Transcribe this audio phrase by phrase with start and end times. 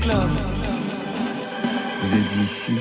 [0.00, 0.16] Club.
[2.00, 2.72] Vous êtes ici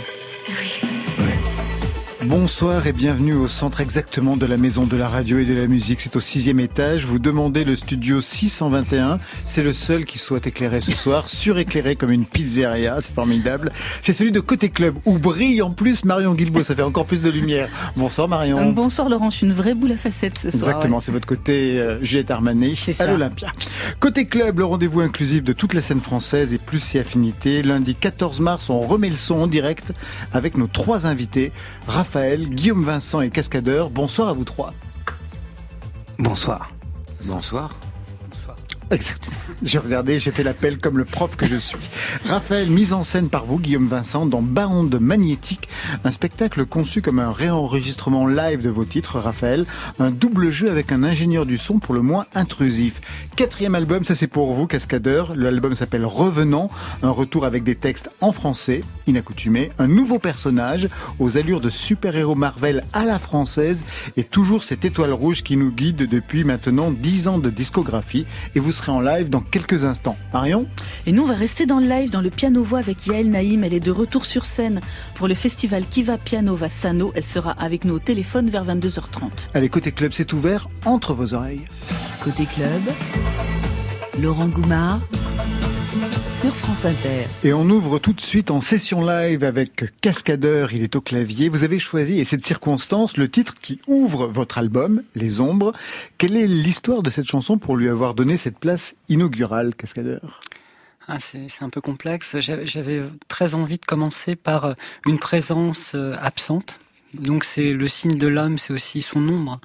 [2.32, 5.68] Bonsoir et bienvenue au centre exactement de la maison de la radio et de la
[5.68, 6.00] musique.
[6.00, 7.04] C'est au sixième étage.
[7.04, 9.20] Vous demandez le studio 621.
[9.46, 13.02] C'est le seul qui soit éclairé ce soir, suréclairé comme une pizzeria.
[13.02, 13.74] C'est formidable.
[14.02, 16.64] C'est celui de Côté Club où brille en plus Marion Guilbault.
[16.64, 17.68] Ça fait encore plus de lumière.
[17.98, 18.60] Bonsoir Marion.
[18.60, 19.30] Euh, bonsoir Laurent.
[19.30, 20.70] Je suis une vraie boule à facettes ce soir.
[20.70, 21.02] Exactement.
[21.02, 23.52] C'est votre côté euh, Juliette Armanet à l'Olympia.
[24.00, 27.62] Côté Club, le rendez-vous inclusif de toute la scène française et plus ses affinités.
[27.62, 29.92] Lundi 14 mars, on remet le son en direct
[30.32, 31.52] avec nos trois invités.
[31.90, 33.90] Raphaël, Guillaume Vincent et Cascadeur.
[33.90, 34.74] Bonsoir à vous trois.
[36.20, 36.70] Bonsoir.
[37.24, 37.72] Bonsoir.
[38.92, 39.38] Exactement.
[39.64, 41.78] J'ai regardé, j'ai fait l'appel comme le prof que je suis.
[42.28, 45.70] Raphaël, mise en scène par vous, Guillaume Vincent, dans Baonde Magnétique,
[46.04, 49.66] un spectacle conçu comme un réenregistrement live de vos titres, Raphaël,
[50.00, 53.00] un double jeu avec un ingénieur du son pour le moins intrusif.
[53.38, 55.36] Quatrième album, ça c'est pour vous, Cascadeur.
[55.36, 56.70] L'album s'appelle Revenant,
[57.02, 62.36] un retour avec des textes en français, inaccoutumés, un nouveau personnage aux allures de super-héros
[62.36, 63.86] Marvel à la française
[64.18, 68.26] et toujours cette étoile rouge qui nous guide depuis maintenant dix ans de discographie
[68.90, 70.18] en live dans quelques instants.
[70.34, 70.68] Marion
[71.06, 73.64] Et nous, on va rester dans le live, dans le piano-voix avec Yael Naïm.
[73.64, 74.82] Elle est de retour sur scène
[75.16, 77.12] pour le festival Kiva Piano Vassano.
[77.16, 79.50] Elle sera avec nous au téléphone vers 22h30.
[79.54, 81.66] Allez, côté club, c'est ouvert entre vos oreilles.
[82.24, 82.82] Côté club,
[84.20, 85.02] Laurent Goumard
[86.32, 87.28] sur France Inter.
[87.44, 91.50] Et on ouvre tout de suite en session live avec Cascadeur, il est au clavier.
[91.50, 95.74] Vous avez choisi, et cette circonstance, le titre qui ouvre votre album, Les Ombres.
[96.18, 100.40] Quelle est l'histoire de cette chanson pour lui avoir donné cette place inaugurale, Cascadeur?
[101.08, 102.38] Ah, c'est un peu complexe.
[102.40, 104.74] J'avais très envie de commencer par euh,
[105.06, 106.80] une présence euh, absente.
[107.14, 109.60] Donc c'est le signe de l'homme, c'est aussi son ombre.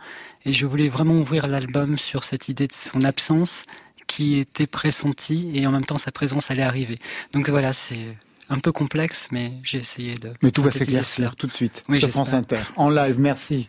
[0.44, 3.62] Et je voulais vraiment ouvrir l'album sur cette idée de son absence
[4.06, 6.98] qui était pressenti et en même temps sa présence allait arriver.
[7.32, 8.16] Donc voilà, c'est
[8.48, 10.32] un peu complexe, mais j'ai essayé de.
[10.42, 12.60] Mais tout va s'éclaircir tout de suite oui, sur France Inter.
[12.76, 13.68] En live, merci.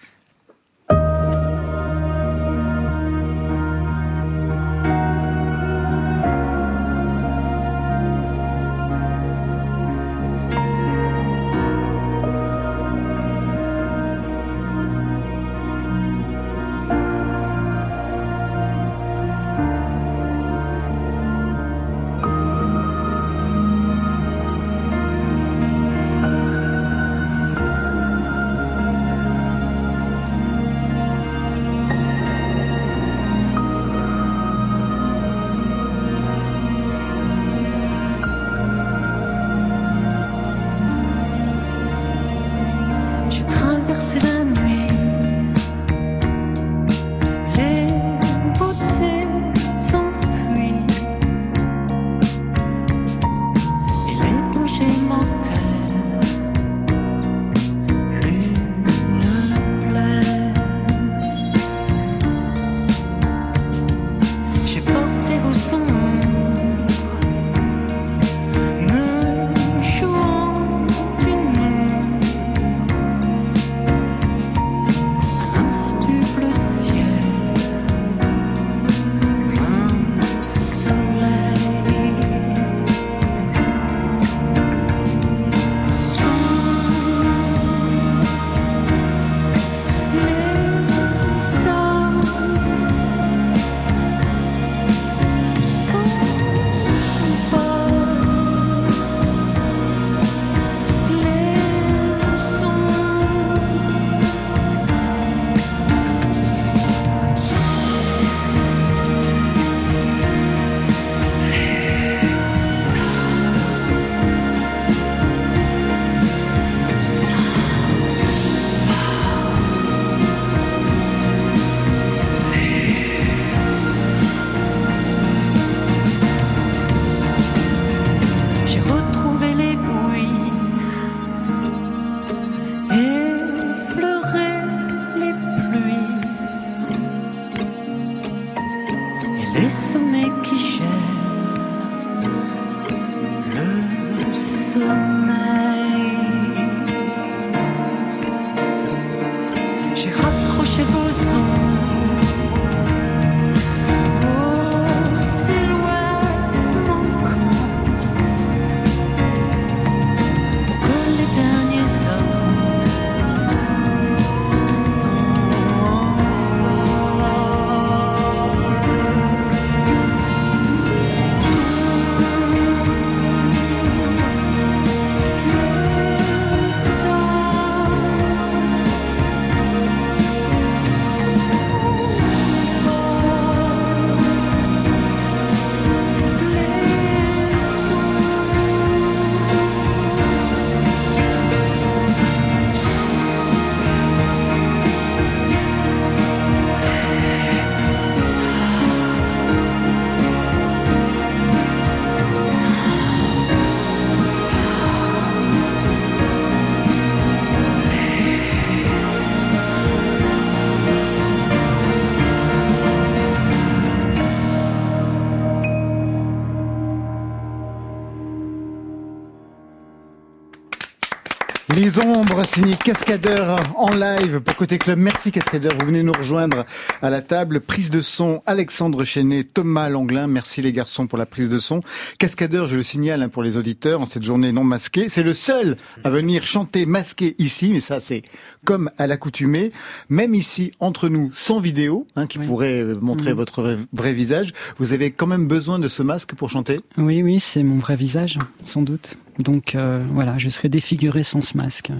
[221.98, 222.44] Les ombres,
[222.84, 225.00] Cascadeur en live pour Côté Club.
[225.00, 226.66] Merci Cascadeur, vous venez nous rejoindre
[227.02, 227.62] à la table.
[227.62, 230.28] Prise de son, Alexandre Chenet, Thomas Langlin.
[230.28, 231.82] Merci les garçons pour la prise de son.
[232.20, 235.10] Cascadeur, je le signale hein, pour les auditeurs, en cette journée non masquée.
[235.10, 238.24] C'est le seul à venir chanter masqué ici, mais ça c'est
[238.68, 239.72] comme à l'accoutumée.
[240.10, 243.38] Même ici, entre nous, sans vidéo, hein, qui pourrait montrer mmh.
[243.38, 246.82] votre vrai visage, vous avez quand même besoin de ce masque pour chanter?
[246.98, 249.18] Oui, oui, c'est mon vrai visage, sans doute.
[249.40, 251.92] Donc euh, voilà, je serai défiguré sans ce masque.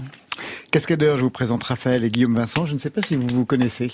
[0.70, 2.66] Cascadeur, je vous présente Raphaël et Guillaume Vincent.
[2.66, 3.90] Je ne sais pas si vous vous connaissez.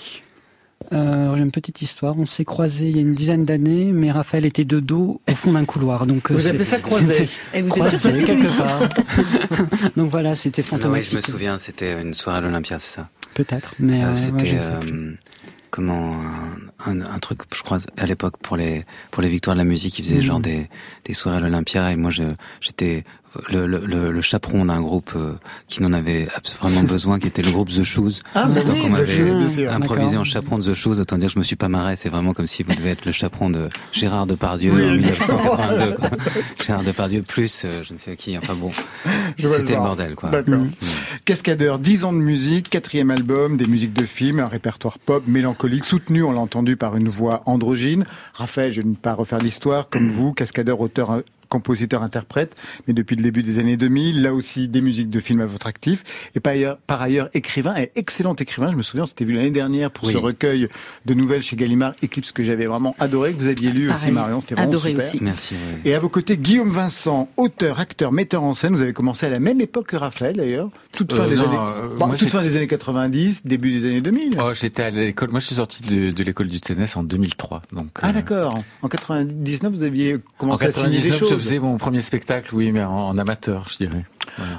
[0.93, 2.17] Euh, j'ai une petite histoire.
[2.17, 5.35] On s'est croisés il y a une dizaine d'années, mais Raphaël était de dos au
[5.35, 6.05] fond d'un couloir.
[6.05, 8.87] Donc vous appelez ça croisé Et vous êtes quelque part.
[9.97, 11.07] donc voilà, c'était fantomatique.
[11.07, 11.57] oui, je me souviens.
[11.57, 14.59] C'était une soirée à l'Olympia, c'est ça Peut-être, mais euh, c'était
[15.71, 16.15] comment
[16.85, 19.99] un, un, truc je crois à l'époque pour les pour les victoires de la musique
[19.99, 20.43] ils faisaient genre mm.
[20.43, 20.69] des
[21.03, 22.23] des soirées à l'Olympia et moi je
[22.61, 23.03] j'étais
[23.49, 25.33] le, le, le, chaperon d'un groupe euh,
[25.67, 26.27] qui n'en avait
[26.59, 28.21] vraiment besoin, qui était le groupe The Shoes.
[28.33, 31.39] Ah, bah Donc on m'avait improvisé en chaperon de The Shoes, autant dire que je
[31.39, 31.95] me suis pas marré.
[31.95, 35.97] C'est vraiment comme si vous devez être le chaperon de Gérard Depardieu en 1982.
[36.65, 38.37] Gérard Depardieu plus euh, je ne sais qui.
[38.37, 38.71] Enfin bon,
[39.39, 40.15] c'était le, bordel.
[40.15, 40.29] quoi.
[40.29, 40.71] Mm.
[41.25, 45.85] Cascadeur, 10 ans de musique, quatrième album, des musiques de films, un répertoire pop mélancolique
[45.85, 48.05] soutenu, on l'a entendu, par une voix androgyne.
[48.33, 52.55] Raphaël, je ne vais pas refaire l'histoire, comme vous, cascadeur, auteur compositeur-interprète,
[52.87, 55.67] mais depuis le début des années 2000, là aussi des musiques de films à votre
[55.67, 56.03] actif,
[56.35, 59.51] et par ailleurs, par ailleurs écrivain, et excellent écrivain, je me souviens, c'était vu l'année
[59.51, 60.67] dernière pour ce recueil
[61.05, 64.41] de nouvelles chez Gallimard, Eclipse, que j'avais vraiment adoré, que vous aviez lu aussi Marion,
[64.41, 65.05] c'était vraiment adoré super.
[65.05, 65.19] Aussi.
[65.21, 65.55] Merci.
[65.83, 69.29] Et à vos côtés, Guillaume Vincent, auteur, acteur, metteur en scène, vous avez commencé à
[69.29, 72.55] la même époque que Raphaël d'ailleurs, toute fin, euh, des, années, euh, toute fin des
[72.55, 74.37] années 90, début des années 2000.
[74.39, 77.61] Oh, j'étais à l'école, moi je suis sorti de, de l'école du tennis en 2003.
[77.73, 81.77] Donc, ah euh, d'accord, en 99 vous aviez commencé en 99, à je faisais mon
[81.77, 84.03] premier spectacle, oui, mais en, amateur, je dirais.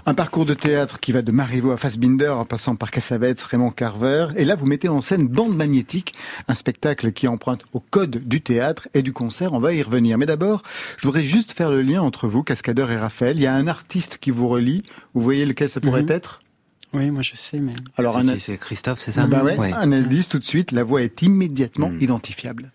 [0.06, 3.70] Un parcours de théâtre qui va de Marivaux à Fassbinder en passant par Cassavetes, Raymond
[3.70, 4.28] Carver.
[4.36, 6.14] Et là, vous mettez en scène Bande Magnétique,
[6.48, 9.52] un spectacle qui emprunte au code du théâtre et du concert.
[9.52, 10.18] On va y revenir.
[10.18, 10.62] Mais d'abord,
[10.96, 13.36] je voudrais juste faire le lien entre vous, Cascadeur et Raphaël.
[13.36, 14.84] Il y a un artiste qui vous relie.
[15.14, 16.12] Vous voyez lequel ça pourrait mhm.
[16.12, 16.40] être?
[16.94, 17.72] Oui, moi je sais, mais.
[17.96, 19.26] Alors, c'est Christophe, c'est ça?
[19.26, 22.00] Bah Un indice tout de suite, la voix est immédiatement hmm.
[22.00, 22.70] identifiable.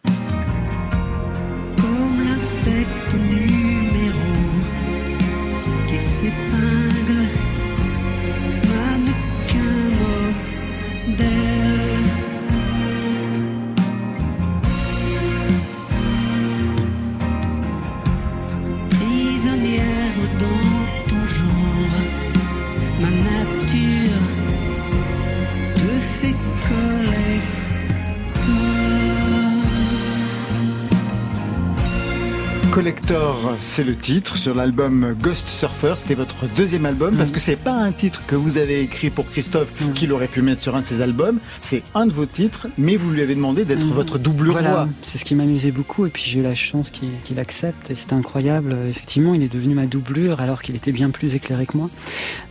[32.72, 35.96] Collector, c'est le titre sur l'album Ghost Surfer.
[35.98, 37.34] C'était votre deuxième album parce mm.
[37.34, 39.92] que c'est pas un titre que vous avez écrit pour Christophe mm.
[39.92, 41.40] qu'il aurait pu mettre sur un de ses albums.
[41.60, 43.92] C'est un de vos titres, mais vous lui avez demandé d'être mm.
[43.92, 44.88] votre double voix.
[45.02, 48.14] C'est ce qui m'amusait beaucoup et puis j'ai eu la chance qu'il accepte et c'était
[48.14, 48.78] incroyable.
[48.88, 51.90] Effectivement, il est devenu ma doublure alors qu'il était bien plus éclairé que moi.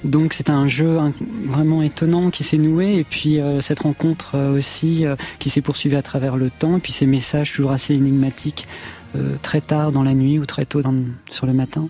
[0.04, 0.98] Donc c'est un jeu
[1.46, 5.62] vraiment étonnant qui s'est noué et puis euh, cette rencontre euh, aussi euh, qui s'est
[5.62, 8.66] poursuivie à travers le temps et puis ces messages toujours assez énigmatiques.
[9.16, 10.94] Euh, très tard dans la nuit ou très tôt dans,
[11.30, 11.88] sur le matin.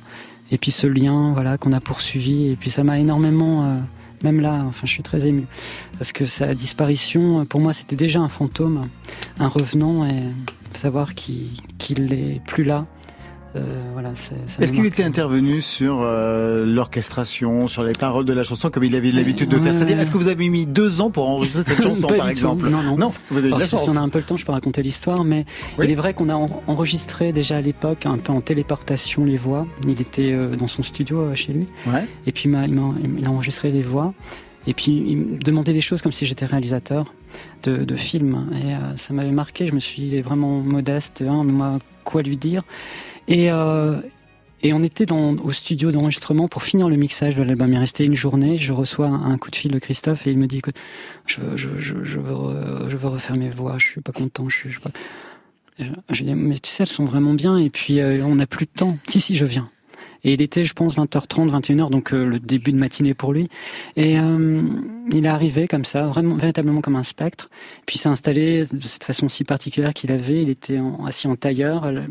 [0.51, 2.49] Et puis ce lien, voilà, qu'on a poursuivi.
[2.51, 3.79] Et puis ça m'a énormément, euh,
[4.25, 5.47] même là, enfin, je suis très ému
[5.99, 8.89] parce que sa disparition, pour moi, c'était déjà un fantôme,
[9.39, 10.23] un revenant, et
[10.73, 11.51] savoir qu'il
[11.99, 12.87] n'est plus là.
[13.57, 14.11] Euh, voilà,
[14.61, 18.95] Est-ce qu'il était intervenu sur euh, l'orchestration, sur les paroles de la chanson, comme il
[18.95, 19.75] avait l'habitude de faire?
[19.75, 22.69] C'est-à-dire, est-ce que vous avez mis deux ans pour enregistrer cette chanson, par exemple?
[22.69, 22.97] Non, non.
[22.97, 25.47] non vous avez si on a un peu le temps, je peux raconter l'histoire, mais
[25.83, 29.67] il est vrai qu'on a enregistré déjà à l'époque, un peu en téléportation, les voix.
[29.87, 31.67] Il était euh, dans son studio chez lui.
[31.87, 32.07] Ouais.
[32.27, 34.15] Et puis il a, il a enregistré les voix.
[34.67, 37.13] Et puis il me demandait des choses comme si j'étais réalisateur
[37.65, 38.49] de, de films.
[38.55, 39.67] Et ça m'avait marqué.
[39.67, 41.25] Je me suis vraiment modeste.
[41.27, 42.63] Hein, moi, quoi lui dire?
[43.31, 44.01] Et, euh,
[44.63, 47.71] et on était au studio d'enregistrement pour finir le mixage de l'album.
[47.71, 48.59] Il restait une journée.
[48.59, 50.77] Je reçois un, coup de fil de Christophe et il me dit écoute,
[51.27, 53.79] je veux, refaire mes voix.
[53.79, 54.49] Je suis pas content.
[54.49, 54.71] Je suis,
[56.11, 57.57] je, dis mais tu sais, elles sont vraiment bien.
[57.57, 58.99] Et puis euh, on n'a plus de temps.
[59.07, 59.71] Si si, je viens.
[60.25, 63.49] Et il était, je pense, 20h30, 21h, donc euh, le début de matinée pour lui.
[63.97, 64.63] Et euh,
[65.13, 67.49] il est arrivé comme ça, vraiment, véritablement comme un spectre.
[67.87, 70.43] Puis il s'est installé de cette façon si particulière qu'il avait.
[70.43, 72.05] Il était assis en tailleur, le,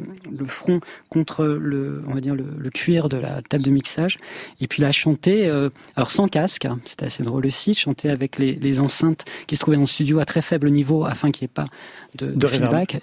[0.45, 4.17] front contre le, on va dire, le, cuir de la table de mixage.
[4.61, 8.09] Et puis il a chanté, euh, alors sans casque, hein, c'était assez drôle aussi, chanter
[8.09, 11.45] avec les, les, enceintes qui se trouvaient en studio à très faible niveau afin qu'il
[11.45, 11.67] n'y ait pas
[12.15, 12.95] de, de, feedback.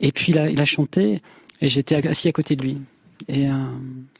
[0.00, 1.20] Et, et, puis il a, il a chanté
[1.60, 2.78] et j'étais assis à côté de lui.
[3.28, 3.52] Et euh,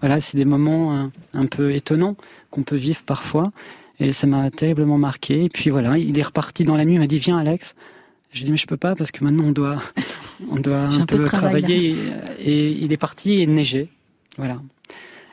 [0.00, 2.16] voilà, c'est des moments un, peu étonnants
[2.50, 3.52] qu'on peut vivre parfois.
[4.00, 5.44] Et ça m'a terriblement marqué.
[5.44, 7.74] Et puis voilà, il est reparti dans la nuit, il m'a dit Viens, Alex.
[8.32, 9.76] Je lui ai dit Mais je peux pas parce que maintenant on doit,
[10.50, 11.96] on doit un, peu, travailler.
[12.40, 13.88] Et, il est parti et neigeait.
[14.36, 14.60] Voilà.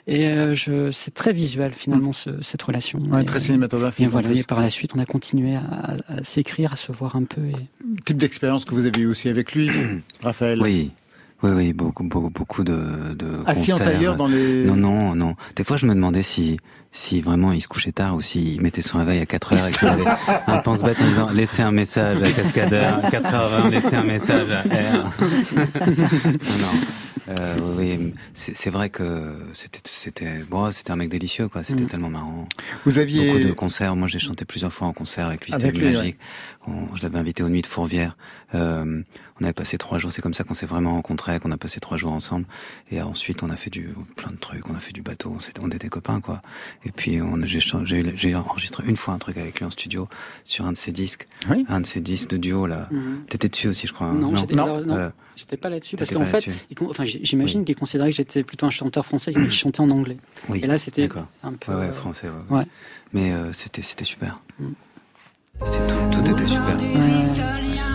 [0.08, 3.00] Et euh, je, c'est très visuel finalement cette relation.
[3.00, 4.06] Ouais, très cinématographique.
[4.06, 7.16] Et voilà, et par la suite, on a continué à, à s'écrire, à se voir
[7.16, 7.42] un peu.
[7.42, 8.02] Et...
[8.06, 9.70] Type d'expérience que vous avez eu aussi avec lui,
[10.22, 10.62] Raphaël?
[10.62, 10.92] Oui,
[11.44, 13.88] oui, oui, beaucoup, beaucoup, beaucoup de, de Assis concerts.
[13.88, 14.64] en tailleur dans les...
[14.66, 15.36] Non, non, non.
[15.56, 16.58] Des fois, je me demandais si,
[16.92, 19.72] si vraiment il se couchait tard ou s'il mettait son réveil à 4 heures et
[19.72, 20.04] qu'il avait
[20.48, 25.14] un pense-bête en disant laissez un message à Cascadeur, 4h20, laissez un message à R.
[25.88, 26.80] non, non.
[27.40, 31.64] Euh, oui, c'est vrai que c'était c'était bon, c'était un mec délicieux quoi.
[31.64, 31.88] C'était mm.
[31.88, 32.48] tellement marrant.
[32.86, 33.96] Vous aviez beaucoup de concerts.
[33.96, 35.54] Moi, j'ai chanté plusieurs fois en concert avec lui.
[35.54, 36.18] C'était magique.
[36.68, 38.18] je l'avais invité aux Nuits de Fourvière.
[38.56, 39.02] Euh,
[39.40, 40.12] on avait passé trois jours.
[40.12, 42.46] C'est comme ça qu'on s'est vraiment rencontrés, qu'on a passé trois jours ensemble.
[42.92, 44.68] Et ensuite, on a fait du plein de trucs.
[44.70, 45.36] On a fait du bateau.
[45.36, 46.42] On, on était copains quoi.
[46.84, 47.20] Et puis,
[48.16, 50.08] j'ai enregistré une fois un truc avec lui en studio
[50.46, 51.28] sur un de ses disques.
[51.50, 51.66] Oui.
[51.70, 52.88] Un de ses disques de duo là.
[52.92, 54.08] Mm T'étais dessus aussi, je crois.
[54.08, 54.14] Hein.
[54.14, 54.86] Non, non, non.
[54.86, 54.96] non.
[54.96, 56.46] Euh, J'étais pas là-dessus parce qu'en fait,
[56.82, 60.18] enfin, j'imagine qu'il considérait que j'étais plutôt un chanteur français qui chantait en anglais.
[60.50, 60.60] Oui.
[60.64, 61.10] Et là, c'était
[61.44, 61.72] un peu.
[61.72, 62.28] Ouais, ouais français.
[62.50, 62.58] Ouais.
[62.58, 62.66] ouais.
[63.14, 64.40] Mais euh, c'était c'était super.
[64.60, 64.70] Mm.
[65.64, 67.91] Tout, tout était super.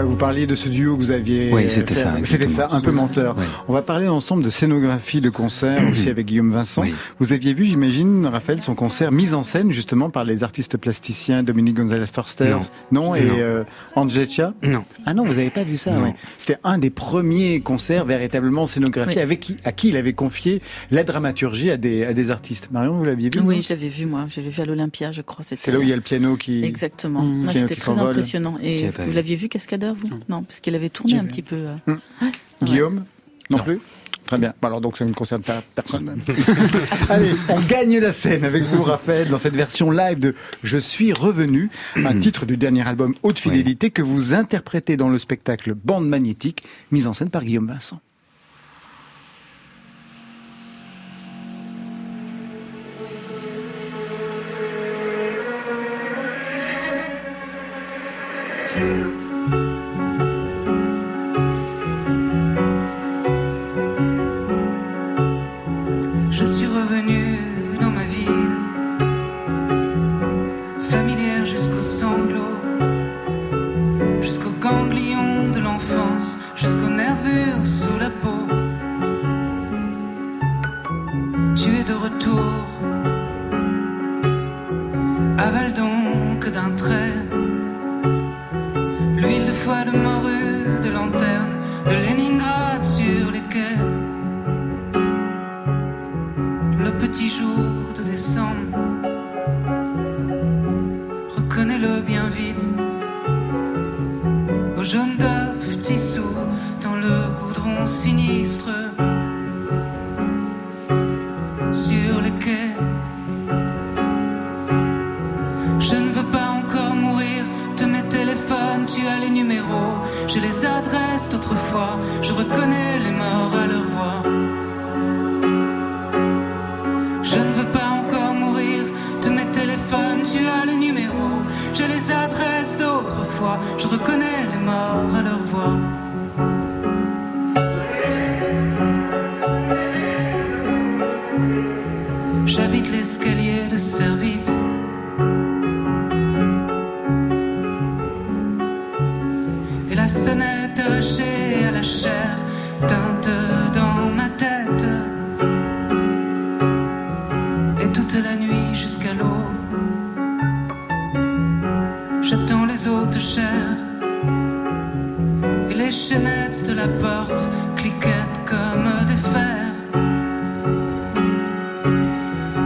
[0.00, 1.52] Vous parliez de ce duo que vous aviez.
[1.52, 2.14] Oui, c'était ça.
[2.24, 3.36] C'était ça, un peu menteur.
[3.68, 6.82] On va parler ensemble de scénographie de concert aussi avec Guillaume Vincent.
[7.18, 11.42] Vous aviez vu, j'imagine, Raphaël, son concert mis en scène justement par les artistes plasticiens
[11.42, 12.56] Dominique Gonzalez Forster,
[12.90, 14.82] non, et euh, Angecha Non.
[15.04, 15.92] Ah non, vous n'avez pas vu ça.
[15.92, 16.14] Ouais.
[16.38, 21.04] C'était un des premiers concerts véritablement scénographie avec qui, à qui il avait confié la
[21.04, 22.70] dramaturgie à des, à des artistes.
[22.70, 24.26] Marion, vous l'aviez vu Oui, je l'avais vu moi.
[24.28, 25.44] Je l'avais vu à l'Olympia, je crois.
[25.44, 26.64] C'est là où il y a le piano qui.
[26.64, 27.22] Exactement.
[27.22, 27.50] Mmh.
[27.52, 28.58] C'était très impressionnant.
[28.62, 29.81] Et vous l'aviez vu, Cascade?
[30.28, 30.42] Non.
[30.42, 31.56] parce qu'il avait tourné un petit peu.
[31.56, 31.76] Euh.
[31.86, 32.00] Hum.
[32.62, 33.04] Guillaume
[33.50, 33.80] Non, plus
[34.26, 34.54] Très bien.
[34.62, 36.20] Alors donc ça ne concerne pas personne.
[37.10, 41.12] Allez, on gagne la scène avec vous, Raphaël, dans cette version live de Je suis
[41.12, 46.08] revenu, un titre du dernier album Haute Fidélité que vous interprétez dans le spectacle Bande
[46.08, 48.00] magnétique, mise en scène par Guillaume Vincent.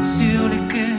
[0.00, 0.96] sur les quais.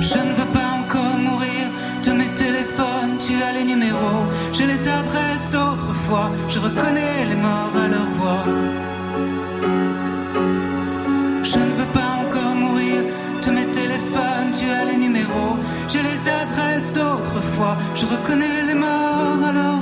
[0.00, 1.64] Je ne veux pas encore mourir
[2.04, 7.76] de mes téléphones, tu as les numéros, j'ai les adresses d'autrefois, je reconnais les morts
[7.84, 8.44] à leur voix.
[11.42, 13.02] Je ne veux pas encore mourir
[13.44, 15.56] de mes téléphones, tu as les numéros,
[15.88, 19.79] j'ai les adresses d'autrefois, je reconnais les morts à leur voix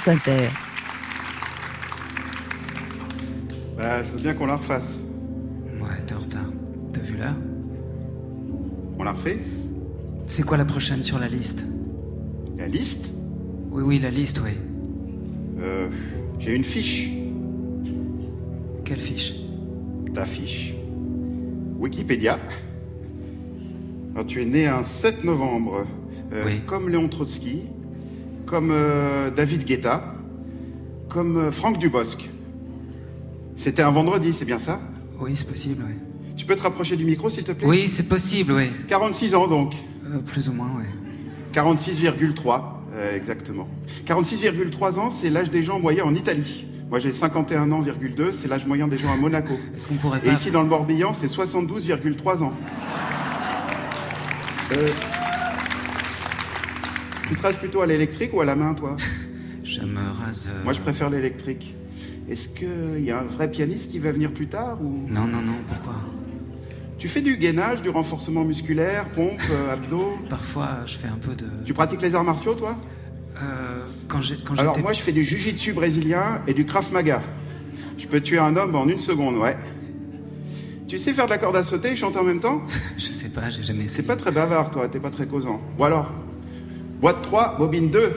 [0.00, 0.48] France Inter.
[3.76, 4.98] Bah, je veux bien qu'on la refasse.
[5.78, 6.46] Ouais, t'es en retard.
[6.94, 7.34] T'as vu l'heure
[8.98, 9.40] On la refait
[10.26, 11.66] C'est quoi la prochaine sur la liste
[12.56, 13.12] La liste
[13.70, 14.52] Oui, oui, la liste, oui.
[15.60, 15.88] Euh,
[16.38, 17.10] J'ai une fiche.
[18.86, 19.34] Quelle fiche
[20.14, 20.72] Ta fiche.
[21.78, 22.38] Wikipédia.
[24.14, 25.86] Alors, tu es né un 7 novembre.
[26.32, 26.62] euh, Oui.
[26.66, 27.64] Comme Léon Trotsky,
[28.50, 30.12] comme euh, David Guetta,
[31.08, 32.28] comme euh, Franck Dubosc.
[33.56, 34.80] C'était un vendredi, c'est bien ça?
[35.20, 35.94] Oui, c'est possible, oui.
[36.36, 37.66] Tu peux te rapprocher du micro, s'il te plaît?
[37.66, 38.70] Oui, c'est possible, oui.
[38.88, 39.74] 46 ans, donc.
[40.04, 40.84] Euh, plus ou moins, oui.
[41.54, 43.68] 46,3, euh, exactement.
[44.04, 46.66] 46,3 ans, c'est l'âge des gens moyens en Italie.
[46.88, 49.54] Moi, j'ai 51 ans, virgule 2, c'est l'âge moyen des gens à Monaco.
[49.76, 50.32] Est-ce qu'on pourrait Et pas...
[50.32, 52.52] ici, dans le Morbihan, c'est 72,3 ans.
[54.72, 54.88] Euh,
[57.30, 58.96] tu te rases plutôt à l'électrique ou à la main, toi
[59.64, 60.48] Je me rase...
[60.50, 61.74] euh, Moi, je préfère l'électrique.
[62.28, 65.40] Est-ce qu'il y a un vrai pianiste qui va venir plus tard ou Non, non,
[65.42, 65.94] non, pourquoi?
[66.98, 71.34] Tu fais du gainage, du renforcement musculaire, pompe, euh, abdos Parfois, je fais un peu
[71.34, 71.46] de...
[71.64, 72.76] Tu pratiques les arts martiaux, toi?
[73.42, 74.82] Euh, quand j'ai- quand Alors j'étais...
[74.82, 77.22] moi je fais du jujitsu brésilien et du krav maga.
[77.96, 79.56] Je peux tuer un homme en une seconde, ouais.
[80.88, 82.62] Tu sais faire de la corde à sauter et chanter en même temps?
[82.98, 83.96] Je sais pas, j'ai jamais essayé.
[83.98, 85.60] C'est pas très bavard toi, t'es pas très causant.
[85.78, 86.12] Bon alors,
[87.00, 88.12] boîte 3, bobine 2.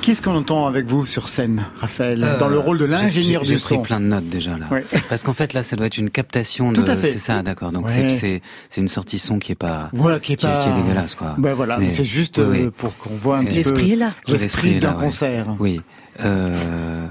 [0.00, 3.50] Qu'est-ce qu'on entend avec vous sur scène, Raphaël, Euh, dans le rôle de l'ingénieur du
[3.50, 4.66] J'ai pris son plein de notes déjà là.
[4.68, 4.84] Ouais.
[5.08, 6.82] Parce qu'en fait là, ça doit être une captation de.
[6.82, 7.12] Tout à fait.
[7.12, 7.70] C'est ça, d'accord.
[7.70, 8.10] Donc Ouais.
[8.10, 8.42] c'est-
[8.76, 9.90] une sortie son qui est pas.
[9.92, 10.60] Voilà, qui est qui, pas...
[10.64, 11.36] qui est dégueulasse quoi.
[11.38, 12.60] Ben voilà, Mais- c'est juste oui, oui.
[12.64, 14.10] euh, pour qu'on voit un Et- petit peu L'esprit est là.
[14.26, 15.00] l'esprit d'un ouais.
[15.04, 15.46] concert.
[15.60, 15.80] Oui.
[16.20, 17.06] Euh,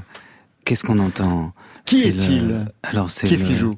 [0.65, 1.53] Qu'est-ce qu'on entend?
[1.85, 2.47] Qui est-il?
[2.47, 3.25] le- Alors c'est.
[3.25, 3.75] Qui est-ce le- qui joue?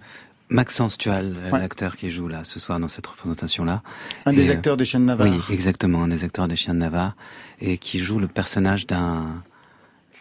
[0.49, 1.59] Maxence Tual, Ouais.
[1.59, 3.81] l'acteur qui joue là ce soir dans cette représentation là.
[4.25, 5.27] Un des Et, euh, acteurs des Chiens de Navarre.
[5.27, 7.15] Oui, exactement, un des acteurs des Chiens de Navarre
[7.59, 9.43] et qui joue le personnage d'un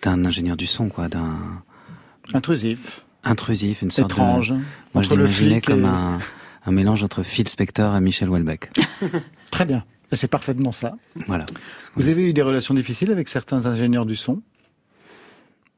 [0.02, 1.62] d'un ingénieur du son quoi, d'un
[2.34, 4.52] Intrusif, intrusif, une sorte de étrange,
[4.94, 5.88] Moi, je entre l'imaginais comme et...
[5.88, 6.18] un,
[6.66, 8.70] un mélange entre Phil Spector et Michel Houellebecq.
[9.50, 10.94] Très bien, c'est parfaitement ça.
[11.26, 11.46] voilà.
[11.94, 14.40] Vous avez eu des relations difficiles avec certains ingénieurs du son?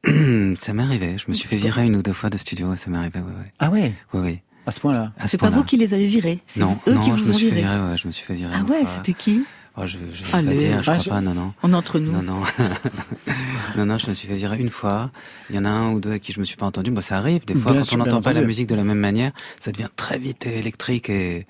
[0.57, 1.17] ça m'est arrivé.
[1.17, 2.75] Je me suis fait virer une ou deux fois de studio.
[2.75, 3.49] Ça m'est arrivé, oui, oui.
[3.59, 4.39] Ah ouais, Oui, oui.
[4.65, 5.11] à ce point-là?
[5.17, 6.39] À ce C'est pas vous qui les avez virés?
[6.47, 7.75] c'est Non, eux non, qui je vous me ont suis fait virés.
[7.75, 8.53] virer, ouais, je me suis fait virer.
[8.55, 9.43] Ah ouais, c'était qui?
[9.77, 10.47] Oh, je, je vais Allez.
[10.47, 11.53] pas dire, je Ah, crois je- pas, non, non.
[11.61, 12.11] On est entre nous.
[12.13, 12.41] Non, non.
[13.77, 15.11] non, non, je me suis fait virer une fois.
[15.49, 16.91] Il y en a un ou deux à qui je me suis pas entendu.
[16.91, 17.45] Bah, ça arrive.
[17.45, 19.89] Des fois, Bien quand on n'entend pas la musique de la même manière, ça devient
[19.97, 21.45] très vite électrique et,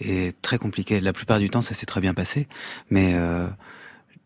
[0.00, 1.00] et très compliqué.
[1.00, 2.48] La plupart du temps, ça s'est très bien passé.
[2.90, 3.46] Mais, euh,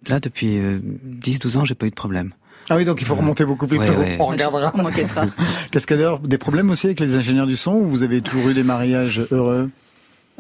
[0.06, 0.78] là, depuis euh,
[1.20, 2.32] 10-12 ans, j'ai pas eu de problème.
[2.72, 3.94] Ah oui, donc il faut remonter beaucoup plus Ouais, tôt.
[3.94, 4.16] ouais.
[4.18, 4.72] On regardera.
[4.74, 5.26] On m'enquêtera.
[5.70, 8.62] Cascadeur, des problèmes aussi avec les ingénieurs du son ou vous avez toujours eu des
[8.62, 9.68] mariages heureux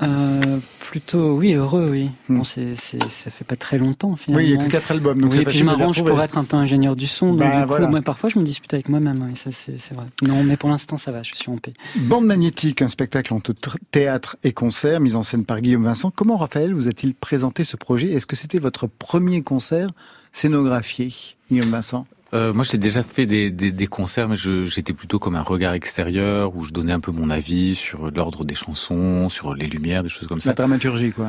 [0.02, 2.10] Euh, plutôt, oui, heureux, oui.
[2.28, 2.38] Hmm.
[2.38, 4.42] Bon, c'est, c'est, ça fait pas très longtemps, finalement.
[4.44, 6.38] Oui, il n'y a que quatre albums, donc oui, et puis je m'arrange pour être
[6.38, 7.30] un peu ingénieur du son.
[7.34, 7.86] Donc Bah, du coup, voilà.
[7.88, 9.22] moi, parfois, je me dispute avec moi-même.
[9.28, 10.06] Oui, ça, c'est, c'est vrai.
[10.26, 11.22] Non, mais pour l'instant, ça va.
[11.22, 11.74] Je suis en paix.
[11.96, 16.10] Bande magnétique, un spectacle entre tr- théâtre et concert, mis en scène par Guillaume Vincent.
[16.10, 18.10] Comment Raphaël vous a-t-il présenté ce projet?
[18.12, 19.88] Est-ce que c'était votre premier concert
[20.32, 21.12] scénographié,
[21.50, 22.06] Guillaume Vincent?
[22.34, 25.74] Euh, moi, j'ai déjà fait des, des, des concerts, mais j'étais plutôt comme un regard
[25.74, 30.02] extérieur où je donnais un peu mon avis sur l'ordre des chansons, sur les lumières,
[30.02, 30.52] des choses comme La ça.
[30.54, 31.28] dramaturgie, quoi.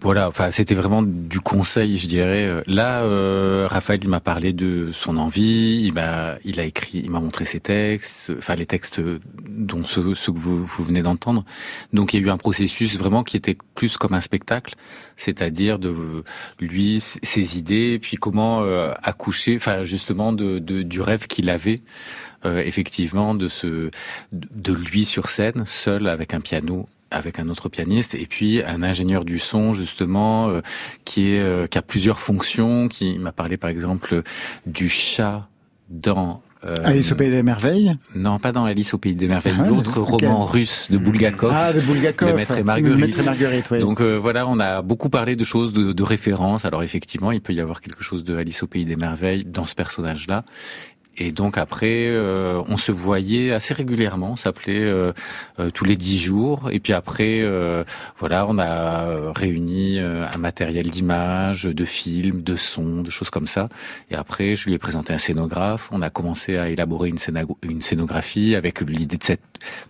[0.00, 2.62] Voilà, enfin, c'était vraiment du conseil, je dirais.
[2.66, 7.10] Là, euh, Raphaël, il m'a parlé de son envie, il m'a, il a écrit, il
[7.10, 9.00] m'a montré ses textes, enfin les textes
[9.48, 11.44] dont ceux, ceux que vous, vous venez d'entendre.
[11.92, 14.76] Donc, il y a eu un processus vraiment qui était plus comme un spectacle,
[15.16, 15.92] c'est-à-dire de
[16.60, 21.80] lui, ses idées, puis comment euh, accoucher, enfin justement du rêve qu'il avait.
[22.44, 23.90] euh, effectivement de ce
[24.32, 28.82] de lui sur scène seul avec un piano avec un autre pianiste et puis un
[28.82, 30.60] ingénieur du son justement euh,
[31.04, 34.22] qui est euh, qui a plusieurs fonctions qui m'a parlé par exemple
[34.66, 35.48] du chat
[35.88, 39.54] dans Euh, Alice au pays des merveilles Non, pas dans Alice au pays des merveilles.
[39.58, 41.52] Ah, L'autre roman russe de Bulgakov.
[41.54, 42.30] Ah, de Bulgakov.
[42.30, 42.98] Le Maître et Marguerite.
[42.98, 43.78] Maître et Marguerite oui.
[43.78, 46.64] Donc euh, voilà, on a beaucoup parlé de choses de, de référence.
[46.64, 49.66] Alors effectivement, il peut y avoir quelque chose de Alice au pays des merveilles dans
[49.66, 50.44] ce personnage-là.
[51.20, 55.12] Et donc après, euh, on se voyait assez régulièrement, on s'appelait euh,
[55.58, 56.68] euh, tous les dix jours.
[56.70, 57.44] Et puis après,
[58.18, 63.68] voilà, on a réuni un matériel d'image, de films, de sons, de choses comme ça.
[64.10, 65.88] Et après, je lui ai présenté un scénographe.
[65.92, 67.18] On a commencé à élaborer une,
[67.62, 69.40] une scénographie avec l'idée de cette.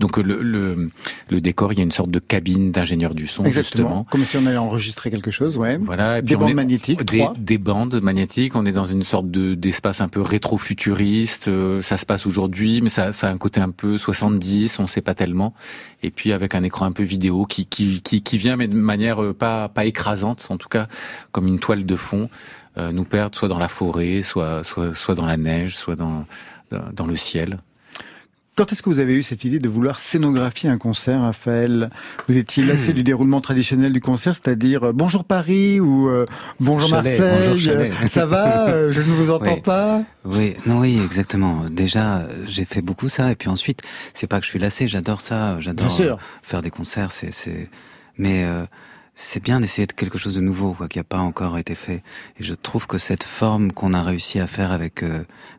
[0.01, 0.89] Donc le, le,
[1.29, 3.89] le, décor, il y a une sorte de cabine d'ingénieur du son, Exactement.
[3.89, 4.07] justement.
[4.11, 5.77] Comme si on allait enregistrer quelque chose, ouais.
[5.79, 6.19] Voilà.
[6.19, 7.05] Et des bandes magnétiques.
[7.05, 8.57] Des, des, bandes magnétiques.
[8.57, 12.81] On est dans une sorte de d'espace un peu rétro-futuriste euh, ça se passe aujourd'hui,
[12.81, 15.55] mais ça, a un côté un peu 70, on sait pas tellement.
[16.03, 18.75] Et puis avec un écran un peu vidéo qui, qui, qui, qui vient, mais de
[18.75, 20.89] manière euh, pas, pas écrasante, en tout cas
[21.33, 22.29] comme une toile de fond,
[22.77, 26.27] euh, nous perdre soit dans la forêt, soit, soit, soit dans la neige, soit dans,
[26.71, 27.59] dans le ciel.
[28.59, 31.91] Quand est-ce que vous avez eu cette idée de vouloir scénographier un concert, Raphaël?
[32.27, 36.27] Vous étiez lassé du déroulement traditionnel du concert, c'est-à-dire euh, bonjour Paris ou euh,
[36.59, 40.03] bonjour Marseille, euh, ça va Je ne vous entends pas?
[40.25, 41.67] Oui, non, oui, exactement.
[41.71, 45.21] Déjà, j'ai fait beaucoup ça, et puis ensuite, c'est pas que je suis lassé, j'adore
[45.21, 45.89] ça, j'adore
[46.43, 47.71] faire des concerts, c'est, c'est,
[48.17, 48.45] mais
[49.15, 52.03] c'est bien d'essayer de quelque chose de nouveau, quoi, qui n'a pas encore été fait.
[52.41, 55.05] Et je trouve que cette forme qu'on a réussi à faire avec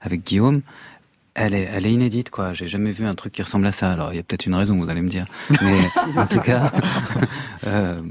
[0.02, 0.64] avec Guillaume,
[1.36, 2.54] elle est, elle est inédite, quoi.
[2.54, 3.92] J'ai jamais vu un truc qui ressemble à ça.
[3.92, 5.26] Alors, il y a peut-être une raison, vous allez me dire.
[5.62, 5.80] Mais
[6.18, 6.72] en tout cas,
[7.68, 8.02] euh,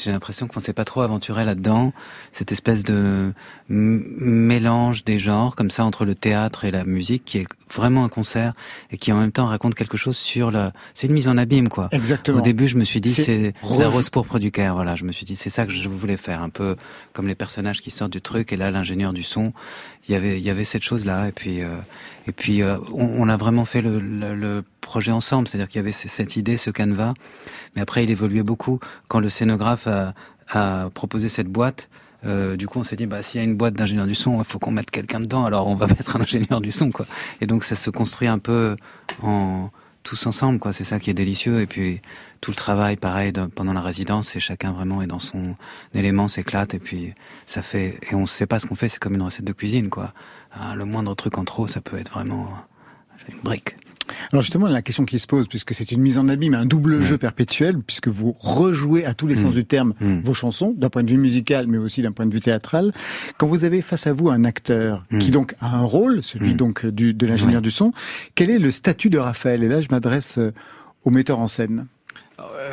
[0.00, 1.92] j'ai l'impression qu'on s'est pas trop aventuré là-dedans.
[2.30, 3.32] Cette espèce de
[3.72, 8.10] mélange des genres, comme ça, entre le théâtre et la musique, qui est vraiment un
[8.10, 8.52] concert
[8.90, 10.72] et qui en même temps raconte quelque chose sur la.
[10.92, 11.88] C'est une mise en abîme, quoi.
[11.90, 12.38] Exactement.
[12.38, 14.74] Au début, je me suis dit, c'est la rose pourpre du Caire.
[14.74, 16.76] Voilà, je me suis dit, c'est ça que je voulais faire, un peu
[17.14, 18.52] comme les personnages qui sortent du truc.
[18.52, 19.54] Et là, l'ingénieur du son,
[20.06, 21.28] il y avait, il y avait cette chose-là.
[21.28, 21.68] Et puis, euh,
[22.26, 25.48] et puis, euh, on, on, a vraiment fait le, le, le projet ensemble.
[25.48, 27.14] C'est-à-dire qu'il y avait cette idée, ce canevas.
[27.74, 28.80] Mais après, il évoluait beaucoup.
[29.08, 30.12] Quand le scénographe a,
[30.50, 31.88] a proposé cette boîte,
[32.24, 34.38] euh, du coup, on s'est dit, bah, s'il y a une boîte d'ingénieur du son,
[34.38, 35.44] il faut qu'on mette quelqu'un dedans.
[35.44, 37.06] Alors, on va mettre un ingénieur du son, quoi.
[37.40, 38.76] Et donc, ça se construit un peu
[39.22, 39.70] en
[40.02, 40.72] tous ensemble, quoi.
[40.72, 41.60] C'est ça qui est délicieux.
[41.60, 42.00] Et puis,
[42.40, 45.56] tout le travail, pareil, pendant la résidence, c'est chacun vraiment est dans son
[45.94, 46.74] élément, s'éclate.
[46.74, 47.14] Et puis,
[47.46, 48.88] ça fait, et on sait pas ce qu'on fait.
[48.88, 50.12] C'est comme une recette de cuisine, quoi.
[50.52, 52.48] Ah, le moindre truc en trop, ça peut être vraiment
[53.28, 53.76] une brique.
[54.32, 57.00] Alors justement, la question qui se pose, puisque c'est une mise en abîme, un double
[57.00, 59.56] jeu perpétuel, puisque vous rejouez à tous les sens mm.
[59.56, 60.20] du terme mm.
[60.20, 62.92] vos chansons, d'un point de vue musical, mais aussi d'un point de vue théâtral.
[63.38, 65.18] Quand vous avez face à vous un acteur mm.
[65.18, 67.92] qui donc a un rôle, celui donc du, de l'ingénieur du son,
[68.34, 69.62] quel est le statut de Raphaël?
[69.62, 70.52] Et là, je m'adresse euh,
[71.04, 71.86] au metteur en scène.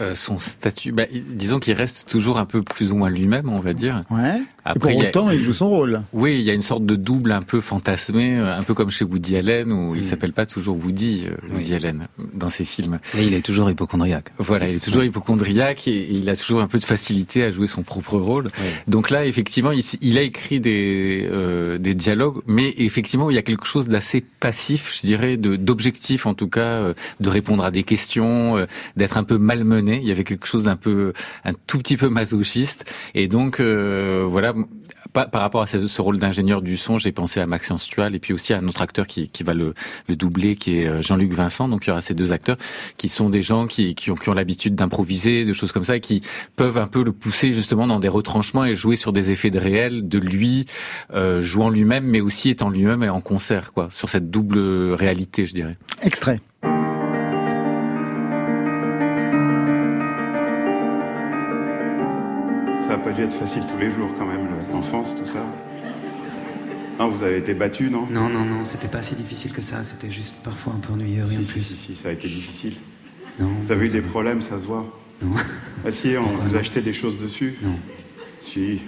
[0.02, 3.60] Euh, son statut, bah, disons qu'il reste toujours un peu plus ou moins lui-même, on
[3.60, 4.04] va dire.
[4.10, 4.42] Ouais.
[4.70, 6.04] Après, pour autant, il, joue son rôle.
[6.14, 8.92] Oui, il y a une sorte de double un peu fantasmé, euh, un peu comme
[8.92, 10.04] chez Woody Allen, où il mm.
[10.04, 13.00] s'appelle pas toujours Woody, euh, Woody Allen, dans ses films.
[13.18, 14.30] Et il est toujours hypochondriaque.
[14.38, 17.66] Voilà, il est toujours hypochondriaque et, il a toujours un peu de facilité à jouer
[17.66, 18.52] son propre rôle.
[18.88, 23.42] Donc là, effectivement, il, a écrit des, euh, des dialogues, mais effectivement, il y a
[23.42, 28.68] quelque chose d'assez passif, je dirais, d'objectif en tout cas, de répondre à des questions,
[28.96, 30.00] d'être un peu malmené.
[30.00, 32.86] Il y avait quelque chose d'un peu, un tout petit peu masochiste.
[33.16, 34.54] Et donc, voilà,
[35.14, 38.16] par, par, rapport à ce, ce rôle d'ingénieur du son, j'ai pensé à Maxence Tual
[38.16, 39.74] et puis aussi à un autre acteur qui, qui va le,
[40.08, 41.68] le, doubler, qui est euh, Jean-Luc Vincent.
[41.68, 42.58] Donc il y aura ces deux acteurs
[42.98, 45.96] qui sont des gens qui, qui ont, qui ont l'habitude d'improviser, de choses comme ça,
[45.96, 46.22] et qui
[46.56, 49.60] peuvent un peu le pousser justement dans des retranchements et jouer sur des effets de
[49.60, 50.66] réel, de lui
[51.14, 54.60] euh, jouant lui-même, mais aussi étant lui-même et en concert, quoi, sur cette double
[54.94, 55.76] réalité, je dirais.
[56.02, 56.40] Extrait.
[62.90, 64.49] ça n'a pas dû être facile tous les jours quand même,
[64.80, 65.46] l'enfance, tout ça.
[67.00, 68.08] Non, vous avez été battu, non?
[68.10, 71.26] Non, non, non, c'était pas si difficile que ça, c'était juste parfois un peu ennuyeux,
[71.26, 71.62] rien de plus.
[71.62, 72.76] Si, si, ça a été difficile.
[73.40, 73.50] Non.
[73.62, 74.86] Vous avez eu des problèmes, ça se voit
[75.22, 75.32] Non.
[75.86, 77.56] Ah si, on vous achetait des choses dessus?
[77.62, 77.76] Non.
[78.42, 78.82] Si,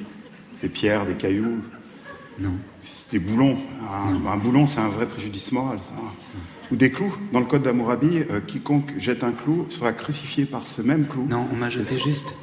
[0.62, 1.62] des pierres, des cailloux.
[2.40, 2.56] Non.
[3.12, 3.58] Des boulons.
[4.28, 5.94] Un, boulon, c'est un vrai préjudice moral, ça.
[6.72, 7.14] Ou des clous.
[7.32, 11.28] Dans le code d'Amourabi, euh, quiconque jette un clou sera crucifié par ce même clou.
[11.30, 12.34] Non, on m'a jeté juste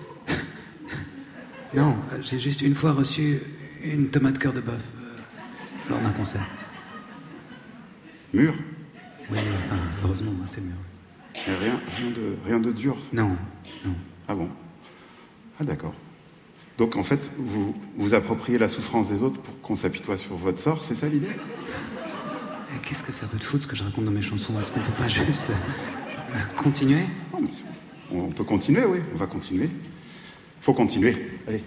[1.74, 3.40] non, j'ai juste une fois reçu
[3.84, 6.46] une tomate cœur de bœuf euh, lors d'un concert.
[8.32, 8.54] Mûr?
[9.30, 10.74] Oui, enfin, heureusement, c'est mûr.
[11.46, 12.96] rien, rien, de, rien de dur?
[13.12, 13.36] Non,
[13.84, 13.94] non.
[14.26, 14.48] Ah bon?
[15.60, 15.94] Ah d'accord.
[16.78, 20.60] Donc en fait, vous vous appropriez la souffrance des autres pour qu'on s'apitoie sur votre
[20.60, 21.26] sort, c'est ça l'idée?
[22.82, 24.58] Qu'est-ce que ça peut te foutre ce que je raconte dans mes chansons?
[24.58, 27.02] Est-ce qu'on peut pas juste euh, continuer?
[28.10, 29.68] On peut continuer, oui, on va continuer
[30.60, 31.14] faut continuer.
[31.46, 31.62] Allez.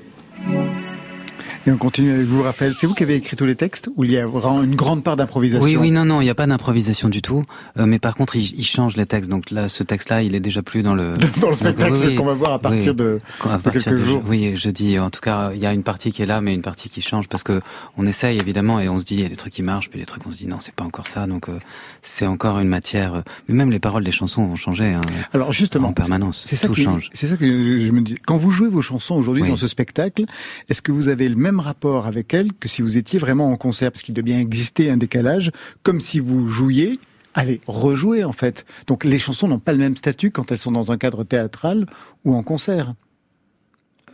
[1.68, 2.74] Et on continue avec vous, Raphaël.
[2.76, 5.04] C'est vous qui avez écrit tous les textes ou il y a vraiment une grande
[5.04, 7.46] part d'improvisation Oui, oui, non, non, il n'y a pas d'improvisation du tout.
[7.78, 9.30] Euh, mais par contre, il, il, change les textes.
[9.30, 12.26] Donc là, ce texte-là, il est déjà plus dans le dans le spectacle oui, qu'on
[12.26, 14.24] va voir à partir de, à partir quelques de, jours.
[14.28, 14.98] Oui, je dis.
[14.98, 17.02] En tout cas, il y a une partie qui est là, mais une partie qui
[17.02, 17.62] change parce que
[17.96, 20.00] on essaye évidemment et on se dit il y a des trucs qui marchent, puis
[20.00, 21.28] des trucs on se dit non, c'est pas encore ça.
[21.28, 21.60] Donc euh,
[22.02, 23.14] c'est encore une matière.
[23.14, 24.94] Euh, mais même les paroles des chansons vont changer.
[24.94, 27.12] Hein, Alors justement, en permanence, c'est ça tout qui, change.
[27.14, 28.18] C'est ça que je, je me dis.
[28.26, 29.50] Quand vous jouez vos chansons aujourd'hui Oui.
[29.50, 30.26] dans ce spectacle,
[30.68, 33.58] est-ce que vous avez le même rapport avec elles que si vous étiez vraiment en
[33.58, 35.52] concert Parce qu'il doit bien exister un décalage,
[35.84, 37.00] comme si vous jouiez.
[37.34, 38.66] Allez, rejouer en fait.
[38.88, 41.86] Donc les chansons n'ont pas le même statut quand elles sont dans un cadre théâtral
[42.26, 42.94] ou en concert.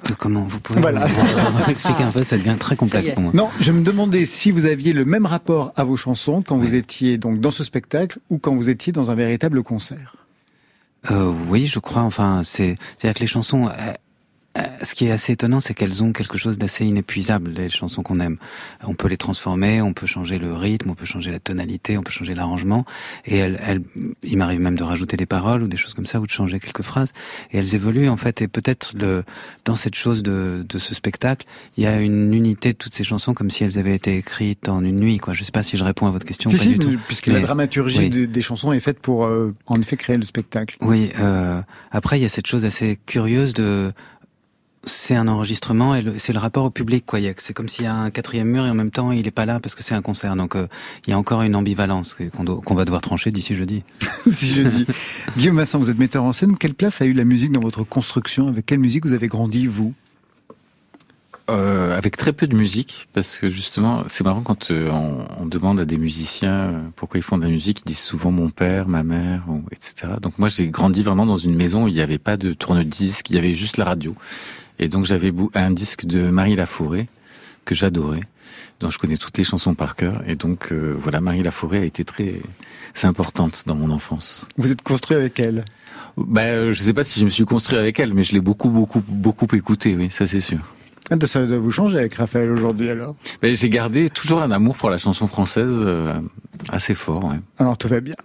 [0.08, 1.08] Euh, Comment vous pouvez Voilà.
[1.68, 3.32] expliquer un peu Ça devient très complexe pour moi.
[3.34, 6.76] Non, je me demandais si vous aviez le même rapport à vos chansons quand vous
[6.76, 10.16] étiez donc dans ce spectacle ou quand vous étiez dans un véritable concert.
[11.10, 12.04] Euh, oui, je crois.
[12.04, 13.70] Enfin, c'est c'est-à-dire que les chansons.
[14.58, 18.04] Euh, ce qui est assez étonnant, c'est qu'elles ont quelque chose d'assez inépuisable, les chansons
[18.04, 18.38] qu'on aime.
[18.84, 22.04] On peut les transformer, on peut changer le rythme, on peut changer la tonalité, on
[22.04, 22.86] peut changer l'arrangement.
[23.26, 23.82] Et elles, elles,
[24.24, 26.60] il m'arrive même de rajouter des paroles ou des choses comme ça, ou de changer
[26.60, 27.12] quelques phrases.
[27.52, 28.42] Et elles évoluent, en fait.
[28.42, 29.24] Et peut-être le,
[29.66, 31.46] dans cette chose de, de ce spectacle,
[31.78, 34.70] il y a une unité de toutes ces chansons comme si elles avaient été écrites
[34.70, 35.34] en une nuit, quoi.
[35.34, 36.50] Je sais pas si je réponds à votre question.
[36.50, 36.96] Si, pas si, du tout.
[37.08, 38.10] puisque Mais- la dramaturgie oui.
[38.10, 40.78] des, des chansons est faite pour euh, en effet créer le spectacle.
[40.82, 43.92] Oui, euh, après il y a cette chose assez curieuse de
[44.88, 47.20] c'est un enregistrement et c'est le rapport au public quoi.
[47.38, 49.46] C'est comme s'il y a un quatrième mur et en même temps il est pas
[49.46, 50.36] là parce que c'est un concert.
[50.36, 50.68] Donc euh,
[51.06, 53.84] il y a encore une ambivalence qu'on va devoir trancher d'ici jeudi.
[54.32, 54.88] si je dis.
[55.38, 56.58] Guillaume Vincent, vous êtes metteur en scène.
[56.58, 58.48] Quelle place a eu la musique dans votre construction?
[58.48, 59.94] Avec quelle musique vous avez grandi, vous?
[61.50, 65.46] Euh, avec très peu de musique, parce que justement, c'est marrant quand euh, on, on
[65.46, 68.50] demande à des musiciens euh, pourquoi ils font de la musique, ils disent souvent mon
[68.50, 70.16] père, ma mère, ou, etc.
[70.22, 73.30] Donc moi, j'ai grandi vraiment dans une maison où il n'y avait pas de tourne-disque,
[73.30, 74.12] il y avait juste la radio.
[74.80, 77.08] Et donc j'avais un disque de Marie Laforêt
[77.66, 78.22] que j'adorais,
[78.80, 80.22] dont je connais toutes les chansons par cœur.
[80.28, 82.36] Et donc euh, voilà, Marie Laforêt a été très,
[83.04, 84.48] importante dans mon enfance.
[84.58, 85.64] Vous êtes construit avec elle?
[86.18, 88.70] Euh, je sais pas si je me suis construit avec elle, mais je l'ai beaucoup,
[88.70, 90.60] beaucoup, beaucoup écouté, oui, ça c'est sûr.
[91.10, 93.16] Ah, Ça doit vous changer avec Raphaël aujourd'hui alors.
[93.42, 96.20] Ben, j'ai gardé toujours un amour pour la chanson française euh,
[96.70, 97.24] assez fort.
[97.24, 97.40] Ouais.
[97.60, 98.16] Alors tout va bien.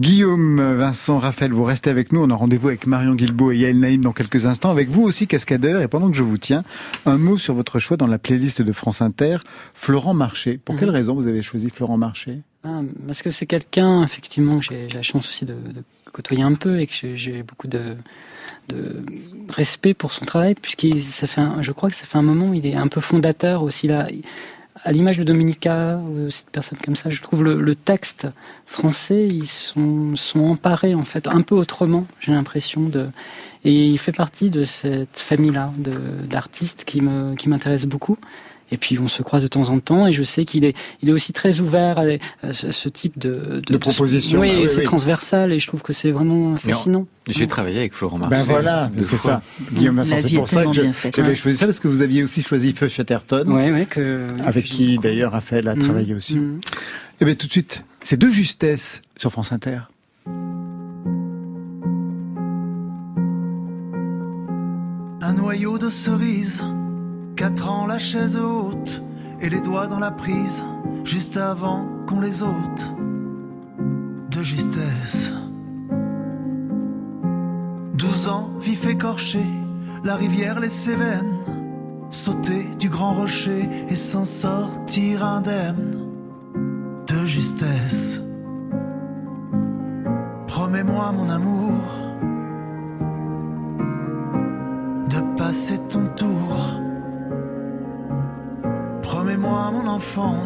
[0.00, 2.20] Guillaume, Vincent, Raphaël, vous restez avec nous.
[2.22, 4.70] On a rendez-vous avec Marion Guilbault et Yael Naïm dans quelques instants.
[4.70, 5.80] Avec vous aussi, cascadeur.
[5.82, 6.64] Et pendant que je vous tiens,
[7.04, 9.38] un mot sur votre choix dans la playlist de France Inter,
[9.74, 10.58] Florent Marché.
[10.58, 10.94] Pour quelle Mhm.
[10.94, 12.40] raison vous avez choisi Florent Marché?
[12.64, 16.54] Ah, parce que c'est quelqu'un, effectivement, que j'ai la chance aussi de, de côtoyer un
[16.54, 17.94] peu et que j'ai- j'ai beaucoup de,
[18.68, 19.04] de
[19.48, 22.52] respect pour son travail, puisqu'il ça fait un- je crois que ça fait un moment,
[22.52, 24.08] il est un peu fondateur aussi là.
[24.84, 28.28] À l'image de Dominica ou cette personne comme ça, je trouve le, le texte
[28.66, 33.08] français, ils sont, sont emparés en fait un peu autrement, j'ai l'impression de.
[33.64, 35.72] Et il fait partie de cette famille-là
[36.28, 38.18] d'artistes qui me qui m'intéresse beaucoup.
[38.72, 41.08] Et puis on se croise de temps en temps, et je sais qu'il est, il
[41.08, 42.04] est aussi très ouvert à,
[42.42, 44.40] à ce, ce type de, De propositions.
[44.40, 44.84] Oui, Ah oui, c'est oui.
[44.84, 47.06] transversal, et je trouve que c'est vraiment fascinant.
[47.28, 48.36] J'ai travaillé avec Florent Marché.
[48.36, 49.40] Ben voilà, c'est ça.
[49.72, 50.88] Guillaume Vincent, c'est pour ça que j'avais
[51.28, 51.34] Ouais.
[51.36, 54.98] choisi ça parce que vous aviez aussi choisi Feu Chatterton, Ouais, ouais, que, avec qui
[54.98, 55.86] d'ailleurs Raphaël a beaucoup.
[55.86, 56.36] travaillé aussi.
[56.36, 56.60] mm.
[57.20, 59.78] Eh bien tout de suite, c'est de justesse sur France Inter.
[65.22, 66.62] Un noyau de cerise,
[67.36, 69.02] quatre ans la chaise haute,
[69.40, 70.64] et les doigts dans la prise,
[71.04, 72.94] juste avant qu'on les ôte.
[74.30, 75.34] De justesse.
[77.94, 79.44] Douze ans, vif écorché,
[80.02, 81.38] la rivière les Cévennes,
[82.10, 86.02] sauter du grand rocher et s'en sortir indemne.
[87.06, 88.20] De justesse.
[90.48, 91.74] Promets-moi mon amour
[95.08, 96.45] de passer ton tour.
[99.46, 100.36] Promets-moi, mon enfant,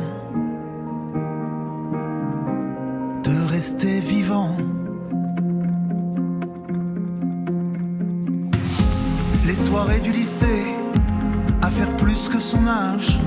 [3.24, 4.56] de rester vivant.
[9.46, 10.76] Les soirées du lycée,
[11.62, 13.18] à faire plus que son âge,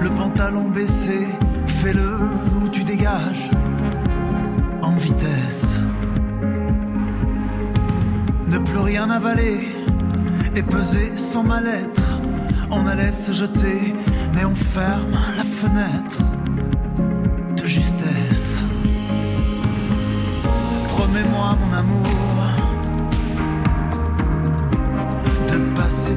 [0.00, 1.26] le pantalon baissé,
[1.66, 2.18] fais-le
[2.56, 3.50] ou tu dégages,
[4.82, 5.82] en vitesse.
[8.46, 9.68] Ne plus rien avaler
[10.56, 12.20] et peser sans mal-être.
[12.70, 13.94] On allait se jeter,
[14.34, 16.22] mais on ferme la fenêtre
[17.56, 18.64] de justesse.
[20.88, 22.06] Promets-moi, mon amour,
[25.48, 26.16] de passer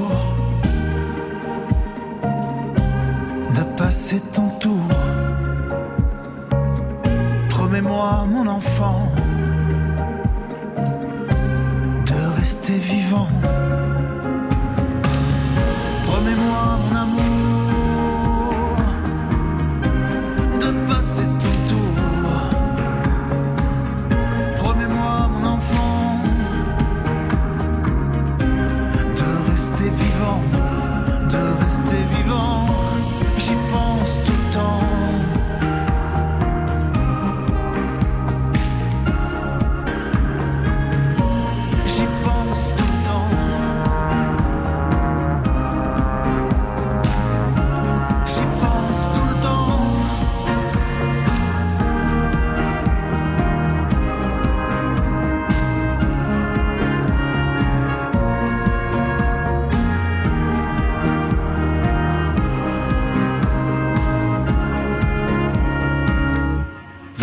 [8.81, 9.10] mon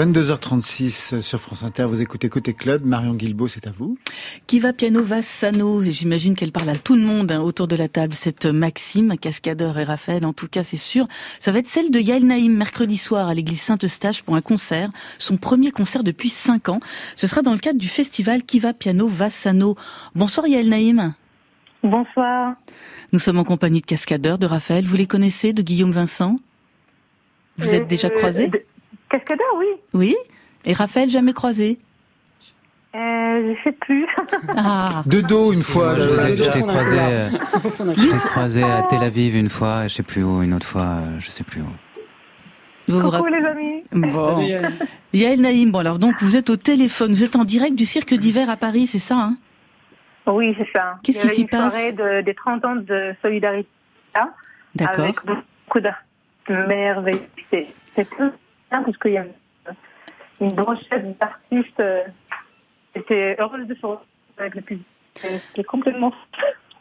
[0.08, 2.82] 22h36 sur France Inter, vous écoutez Côté Club.
[2.82, 3.98] Marion Guilbault, c'est à vous.
[4.46, 5.82] Qui va piano va Sano.
[5.82, 8.14] J'imagine qu'elle parle à tout le monde hein, autour de la table.
[8.14, 11.06] Cette Maxime, cascadeur et Raphaël, en tout cas, c'est sûr.
[11.40, 14.88] Ça va être celle de Yael Naïm mercredi soir à l'église Saint-Eustache pour un concert.
[15.18, 16.80] Son premier concert depuis cinq ans.
[17.14, 19.76] Ce sera dans le cadre du festival Qui va piano va Sano.
[20.14, 21.12] Bonsoir Yael Naïm.
[21.82, 22.54] Bonsoir.
[23.12, 24.86] Nous sommes en compagnie de cascadeurs, de Raphaël.
[24.86, 26.38] Vous les connaissez, de Guillaume Vincent?
[27.58, 28.50] Vous êtes déjà croisés?
[29.10, 29.66] Cascadeur, oui.
[29.94, 30.16] Oui
[30.64, 31.78] Et Raphaël, jamais croisé
[32.94, 32.98] Euh,
[33.54, 34.06] je sais plus.
[34.56, 35.94] Ah De dos une fois.
[35.96, 37.28] Moi, je t'ai croisé, euh,
[37.96, 40.82] je t'ai croisé à Tel Aviv une fois, je sais plus où, une autre fois,
[40.82, 41.66] euh, je sais plus où.
[42.88, 43.82] Vous Coucou les amis.
[43.92, 44.36] Bon.
[44.38, 44.74] Salut.
[45.12, 48.14] Yael Naïm, bon alors donc vous êtes au téléphone, vous êtes en direct du cirque
[48.14, 49.36] d'hiver à Paris, c'est ça hein?
[50.26, 50.96] Oui, c'est ça.
[51.02, 51.74] Qu'est-ce Il y qui s'y une passe?
[51.74, 53.68] soirée de, des 30 ans de solidarité
[54.74, 55.04] D'accord.
[55.04, 56.06] avec beaucoup d'artistes
[56.48, 57.20] merveilleux.
[57.50, 58.30] C'est c'est tout
[58.70, 59.24] parce qu'il y a
[60.40, 61.80] une brochette d'artistes.
[61.80, 62.02] euh,
[62.94, 64.06] J'étais heureuse de se retrouver
[64.38, 64.86] avec le public.
[65.54, 66.12] C'est complètement...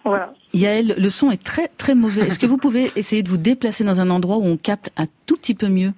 [0.06, 0.34] Voilà.
[0.54, 2.22] Yael, le son est très très mauvais.
[2.28, 5.06] Est-ce que vous pouvez essayer de vous déplacer dans un endroit où on capte un
[5.26, 5.92] tout petit peu mieux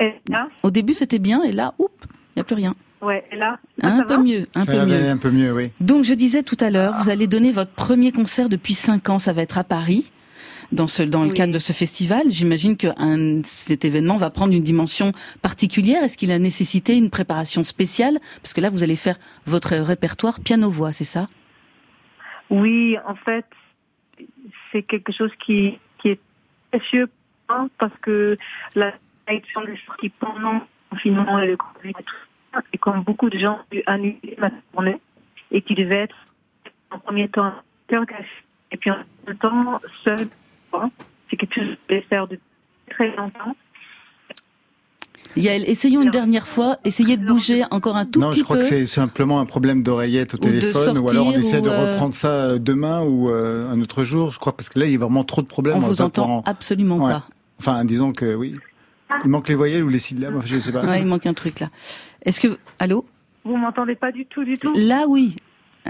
[0.00, 2.74] Et là, Au début c'était bien et là, oups, il n'y a plus rien.
[3.00, 5.08] ouais, et là, là, Un ça peu va mieux, un Ça peu mieux.
[5.08, 5.70] un peu mieux, oui.
[5.80, 9.18] Donc je disais tout à l'heure, vous allez donner votre premier concert depuis 5 ans,
[9.18, 10.10] ça va être à Paris.
[10.72, 14.52] Dans, ce, dans le cadre de ce festival, j'imagine que un- cet événement va prendre
[14.52, 16.02] une dimension particulière.
[16.02, 18.18] Est-ce qu'il a nécessité une préparation spéciale?
[18.42, 21.28] Parce que là, vous allez faire votre répertoire piano-voix, c'est ça?
[22.50, 23.46] Oui, en fait,
[24.72, 26.20] c'est quelque chose qui, qui est
[26.70, 27.08] précieux
[27.46, 28.36] pour moi, parce que
[28.74, 28.92] la
[29.26, 31.94] direction est sortie pendant le confinement et le Covid
[32.72, 34.98] et comme beaucoup de gens ont dû annuler ma tournée
[35.50, 36.16] et qui devait être
[36.90, 37.52] en premier temps
[37.90, 40.28] et puis en même temps seul.
[40.70, 40.90] Quoi.
[41.30, 42.42] C'est quelque chose que je voulais faire depuis
[42.90, 43.56] très longtemps.
[45.36, 48.56] Yael, essayons une dernière fois, essayez de bouger encore un tout non, petit je crois
[48.56, 48.62] peu.
[48.62, 51.92] que c'est simplement un problème d'oreillette au Ou téléphone, ou alors on essaie de euh,
[51.92, 54.30] reprendre ça euh, demain ou euh, un autre jour.
[54.30, 55.76] Je crois parce que là, il y a vraiment trop de problèmes.
[55.76, 57.12] On va vous entend en- absolument Ouais.
[57.12, 57.28] pas.
[57.58, 58.54] Enfin, disons que oui.
[59.24, 60.84] Il manque les voyelles ou les syllabes, je sais pas.
[60.84, 61.68] Ouais, il manque un truc là.
[62.24, 63.04] Est-ce que allô?
[63.44, 64.72] Vous m'entendez pas du tout, du tout?
[64.74, 65.36] Là oui.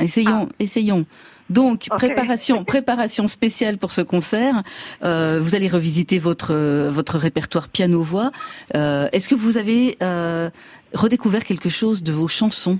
[0.01, 1.07] Essayons, essayons.
[1.51, 4.63] Donc préparation, préparation spéciale pour ce concert.
[5.03, 6.55] Euh, vous allez revisiter votre
[6.89, 8.31] votre répertoire piano voix.
[8.75, 10.51] Euh, Est-ce que vous avez euh,
[10.93, 12.79] redécouvert quelque chose de vos chansons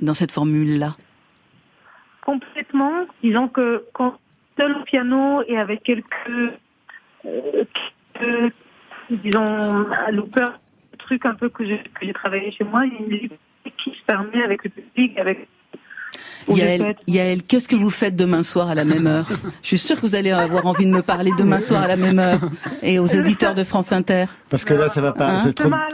[0.00, 0.92] dans cette formule là
[2.24, 3.06] Complètement.
[3.22, 4.18] Disons que quand
[4.58, 6.52] seul au piano et avec quelques,
[7.22, 8.54] quelques,
[9.10, 10.60] disons, loopers,
[10.98, 13.32] trucs un peu que j'ai que travaillé chez moi, il y a une musique
[13.82, 15.48] qui se permet avec le public, avec
[16.48, 19.28] Yael, Yael, qu'est-ce que vous faites demain soir à la même heure
[19.62, 21.96] Je suis sûre que vous allez avoir envie de me parler demain soir à la
[21.96, 22.40] même heure
[22.82, 24.24] et aux auditeurs de France Inter.
[24.50, 25.30] Parce que là, ça va pas.
[25.32, 25.64] Hein c'est trop...
[25.68, 25.84] Demain.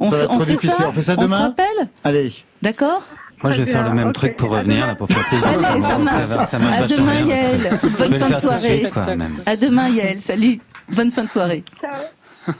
[0.00, 0.70] On, Ça va on trop fait difficile.
[0.76, 2.32] ça On fait ça On se demain rappelle Allez.
[2.62, 3.02] D'accord
[3.42, 4.86] Moi, je vais faire le même truc pour revenir, demain.
[4.88, 5.46] là, pour faire plaisir.
[5.46, 6.26] Allez, ça marche.
[6.26, 7.80] va, ça marche À demain, bien, Yael.
[7.98, 8.78] Bonne fin de soirée.
[8.78, 9.36] suite, quoi, même.
[9.46, 10.58] À demain Yael, salut.
[10.90, 11.62] Bonne fin de soirée.
[11.80, 12.54] Ciao.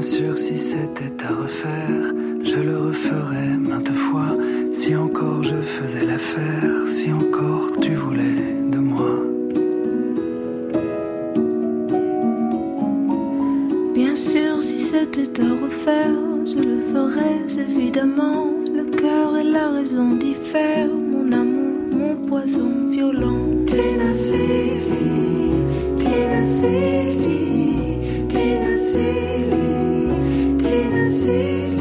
[0.00, 4.36] Sûr, si c'était à refaire, je le referais maintes fois.
[4.72, 9.16] Si encore je faisais l'affaire, si encore tu voulais de moi.
[13.94, 18.50] Bien sûr, si c'était à refaire, je le ferais évidemment.
[18.74, 23.46] Le cœur et la raison diffèrent, mon amour, mon poison violent.
[23.66, 24.36] Ténacité,
[28.46, 29.46] ténacité.
[31.70, 31.75] Nous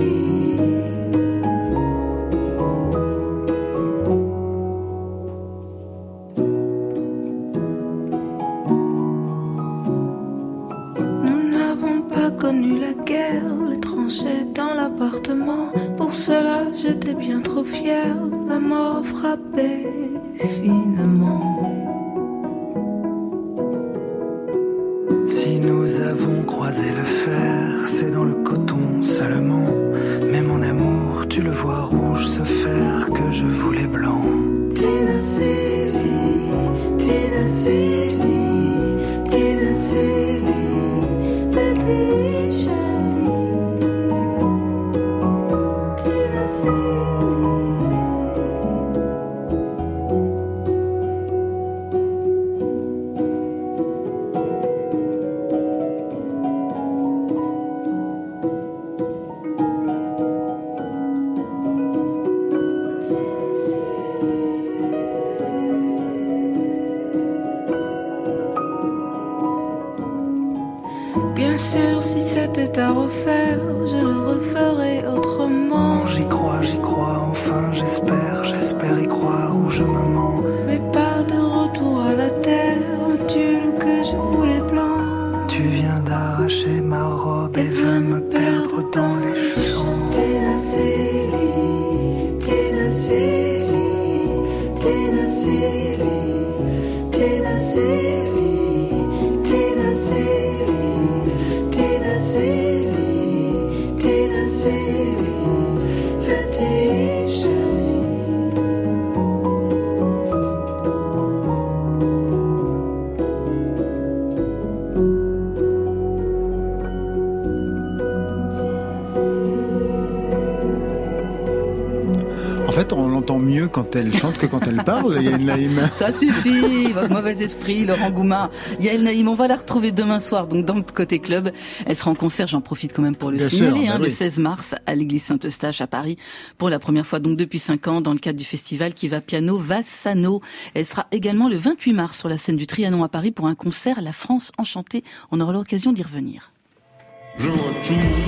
[123.95, 125.87] quand elle chante que quand elle parle, Yael Naïm.
[125.91, 128.49] Ça suffit, votre mauvais esprit, Laurent Goumard.
[128.81, 131.51] Yael Naïm, on va la retrouver demain soir, donc dans le côté club.
[131.85, 133.99] Elle sera en concert, j'en profite quand même pour le Bien signaler, sûr, bah hein,
[134.01, 134.07] oui.
[134.07, 136.17] le 16 mars à l'église Saint-Eustache à Paris,
[136.57, 139.21] pour la première fois, donc depuis 5 ans, dans le cadre du festival qui va
[139.21, 140.41] piano Vassano.
[140.73, 143.55] Elle sera également le 28 mars sur la scène du Trianon à Paris pour un
[143.55, 145.03] concert La France enchantée.
[145.31, 146.51] On aura l'occasion d'y revenir.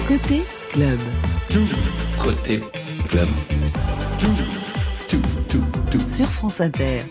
[0.07, 0.41] Côté
[0.71, 0.99] club.
[2.23, 2.61] Côté
[3.09, 3.27] club.
[6.05, 7.01] Sur France Inter.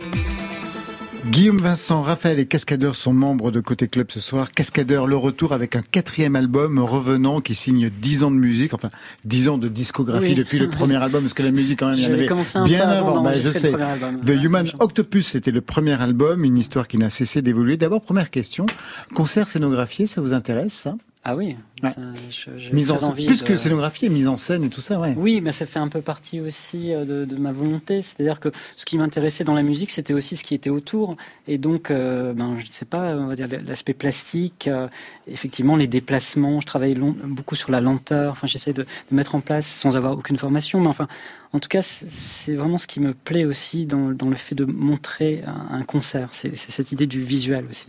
[1.31, 4.53] Guillaume Vincent, Raphaël et Cascadeur sont membres de Côté Club ce soir.
[4.53, 8.91] Cascadeur, le retour avec un quatrième album revenant qui signe 10 ans de musique, enfin
[9.25, 10.35] 10 ans de discographie Oui.
[10.35, 12.59] depuis le premier album, parce que la musique quand même, il y en avait commencé
[12.59, 13.23] un bien peu avant avant.
[13.23, 13.71] Bah, je sais.
[13.73, 14.21] le premier album.
[14.21, 17.77] The Human Octopus, c'était le premier album, une histoire qui n'a cessé d'évoluer.
[17.77, 18.67] D'abord, première question,
[19.15, 20.97] concert scénographié, ça vous intéresse ça?
[21.25, 21.57] Ah oui,
[21.87, 21.93] Ouais.
[21.93, 24.69] ça, je- j'ai Mise en envie plus de- que scénographie et mise en scène et
[24.69, 25.15] tout ça, ouais.
[25.17, 28.03] Oui, mais ça fait un peu partie aussi euh, de, de ma volonté.
[28.03, 31.17] C'est-à-dire que ce qui m'intéressait dans la musique, c'était aussi ce qui était autour.
[31.49, 34.89] Et donc, euh, ben, je ne sais pas, on va dire l'aspect plastique, euh,
[35.29, 36.61] effectivement, les déplacements.
[36.61, 38.33] Je travaille long- beaucoup sur la lenteur.
[38.33, 40.81] Enfin, j'essaie de, de mettre en place sans avoir aucune formation.
[40.81, 41.09] Mais enfin,
[41.57, 44.65] en tout cas, c'est- vraiment ce qui me plaît aussi dans, dans le fait de
[44.65, 46.29] montrer un, un concert.
[46.33, 47.87] C'est cette idée du visuel aussi.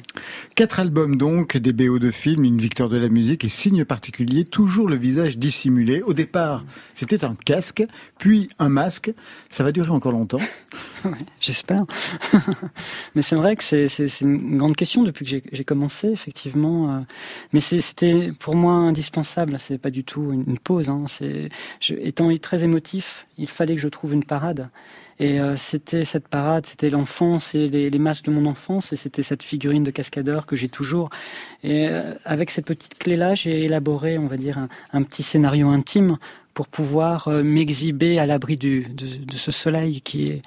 [0.56, 4.46] Quatre albums donc, des BO de films, une victoire de la musique et signe particulier,
[4.46, 6.02] toujours le visage dissimulé.
[6.02, 6.64] Au départ,
[6.94, 7.84] c'était un casque,
[8.18, 9.12] puis un masque.
[9.50, 10.38] Ça va durer encore longtemps.
[11.40, 11.86] J'espère.
[13.16, 13.88] Mais c'est vrai que c'est
[14.22, 16.96] une grande question depuis que j'ai- commencé, effectivement.
[16.96, 17.00] euh.
[17.52, 19.56] Mais c'était pour moi indispensable.
[19.60, 20.88] C'est pas du tout une, une pause.
[20.90, 21.06] Hein.
[21.82, 24.70] Je- étant très émotif, il fallait que je trouve une parade.
[25.20, 28.96] Et euh, c'était cette parade, c'était l'enfance et les, les masques de mon enfance, et
[28.96, 31.10] c'était cette figurine de cascadeur que j'ai toujours.
[31.64, 35.70] Et euh, avec cette petite clé-là, j'ai élaboré, on va dire, un, un petit scénario
[35.70, 36.18] intime
[36.54, 40.42] pour pouvoir euh, m'exhiber à l'abri de, de ce soleil qui est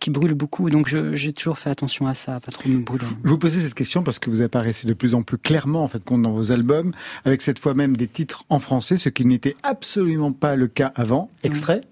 [0.00, 0.68] qui brûle beaucoup.
[0.70, 3.04] Donc j'ai toujours fait attention à ça, pas trop me brûler.
[3.24, 5.88] Je vous posais cette question parce que vous apparaissez de plus en plus clairement en
[5.88, 6.92] fait dans vos albums,
[7.24, 10.92] avec cette fois même des titres en français, ce qui n'était absolument pas le cas
[10.94, 11.30] avant.
[11.42, 11.82] Extrait.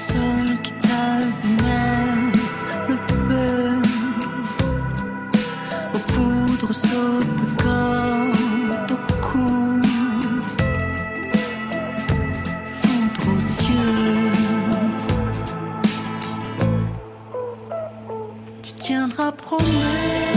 [0.00, 3.82] Sol qui t'a fenêtre, le feu
[5.94, 8.40] au bout foudre saute corps
[8.90, 8.96] au
[9.26, 9.80] cou.
[12.78, 14.32] Foudre aux yeux.
[18.62, 20.29] Tu tiendras promesse,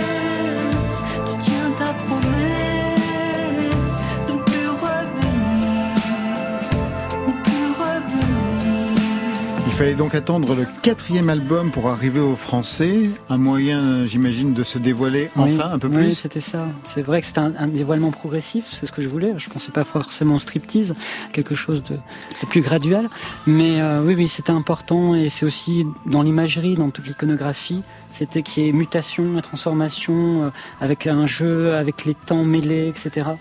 [9.83, 13.09] fallait donc attendre le quatrième album pour arriver au français.
[13.27, 16.13] Un moyen, j'imagine, de se dévoiler Oui, enfin un peu oui, plus.
[16.13, 16.69] c'était ça.
[16.85, 19.33] C'est vrai que c'était un, un dévoilement progressif, c'est ce que je voulais.
[19.35, 20.93] Je pensais pas forcément striptease,
[21.33, 23.09] quelque chose de, de plus graduel.
[23.45, 28.41] Mais euh, oui, oui, c'était important et c'est aussi dans l'imagerie, dans toute l'iconographie, c'était
[28.41, 33.31] qu'il y ait mutation et transformation euh, avec un jeu, avec les temps mêlés, etc.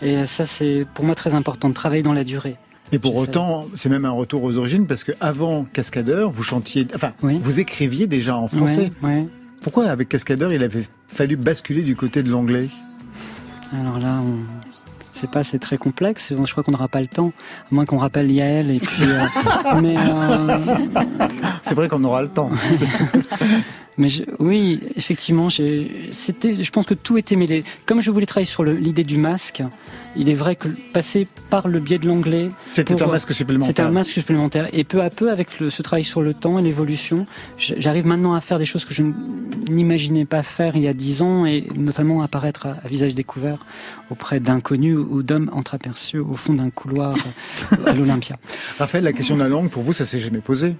[0.00, 2.56] Et ça, c'est pour moi très important de travailler dans la durée.
[2.92, 6.86] Et pour autant, c'est même un retour aux origines parce que avant Cascadeur, vous chantiez,
[6.94, 8.90] enfin, vous écriviez déjà en français.
[9.60, 12.68] Pourquoi avec Cascadeur, il avait fallu basculer du côté de l'anglais?
[13.78, 14.38] Alors là, on...
[15.12, 16.32] c'est pas, c'est très complexe.
[16.34, 17.32] Je crois qu'on n'aura pas le temps,
[17.70, 19.02] à moins qu'on rappelle Yael et puis.
[19.02, 19.26] euh,
[19.82, 20.58] mais euh,
[21.62, 22.50] C'est vrai qu'on aura le temps.
[23.98, 27.64] Mais je- oui, effectivement, c'était, je pense que tout était mêlé.
[27.84, 29.62] Comme je voulais travailler sur l'idée du masque,
[30.16, 32.48] il est vrai que passer par le biais de l'anglais.
[32.66, 33.66] C'était un masque supplémentaire.
[33.68, 34.68] C'était un masque supplémentaire.
[34.72, 37.26] Et peu à peu, avec le- ce travail sur le temps et l'évolution,
[37.58, 39.02] j'arrive maintenant à faire des choses que je
[39.68, 43.58] n'imaginais pas faire il y a dix ans, et notamment apparaître à, à visage découvert
[44.10, 47.14] auprès d'inconnus ou d'hommes entreaperçus au fond d'un couloir
[47.72, 48.36] euh, à l'Olympia.
[48.78, 50.74] Raphaël, la question de la langue, pour vous, ça s'est jamais posé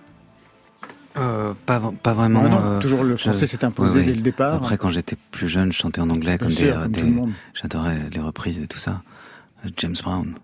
[1.21, 2.43] Euh, pas, pas vraiment.
[2.49, 4.07] Non, euh, toujours le je- français s'est imposé oui, oui.
[4.07, 4.55] dès le départ.
[4.55, 7.01] Après, quand j'étais plus jeune, je chantais en anglais Bien comme sûr, des, comme des-
[7.01, 7.33] tout le monde.
[7.55, 9.03] j'adorais les reprises et tout ça.
[9.77, 10.35] James Brown.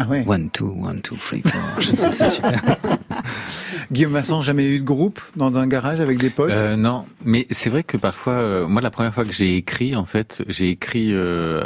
[0.00, 0.24] Ah ouais.
[0.28, 1.60] One, two, one, two, three, four.
[1.80, 2.62] Je sais, c'est super.
[3.92, 6.50] Guillaume Vincent, jamais eu de groupe dans un garage avec des potes?
[6.52, 9.96] Euh, non, mais c'est vrai que parfois, euh, moi, la première fois que j'ai écrit,
[9.96, 11.64] en fait, j'ai écrit euh,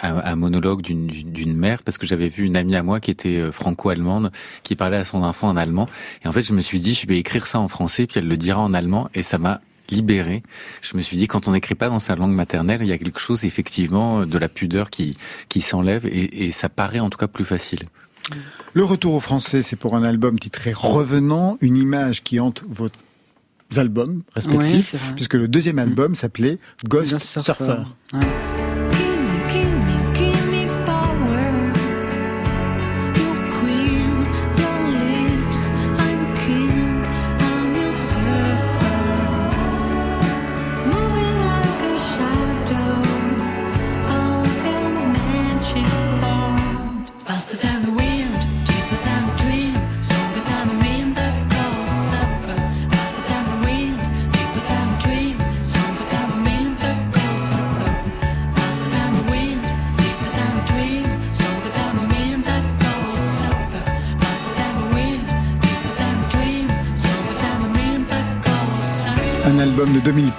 [0.00, 3.36] un, un monologue d'une- mère parce que j'avais vu une amie à moi qui était
[3.36, 4.32] euh, franco-allemande,
[4.62, 5.88] qui parlait à son enfant en allemand.
[6.24, 8.28] Et en fait, je me suis dit, je vais écrire ça en français, puis elle
[8.28, 10.42] le dira en allemand, et ça m'a libéré.
[10.80, 12.98] Je me suis dit, quand on n'écrit pas dans sa langue maternelle, il y a
[12.98, 15.16] quelque chose, effectivement, de la pudeur qui,
[15.48, 17.80] qui s'enlève, et, et ça paraît en tout cas plus facile.
[18.72, 22.88] Le retour au français, c'est pour un album titré Revenant, une image qui hante vos
[23.76, 27.64] albums respectifs, puisque le deuxième album s'appelait Ghost, Ghost Surfer.
[27.64, 27.82] Surfer.
[28.14, 28.61] Ouais.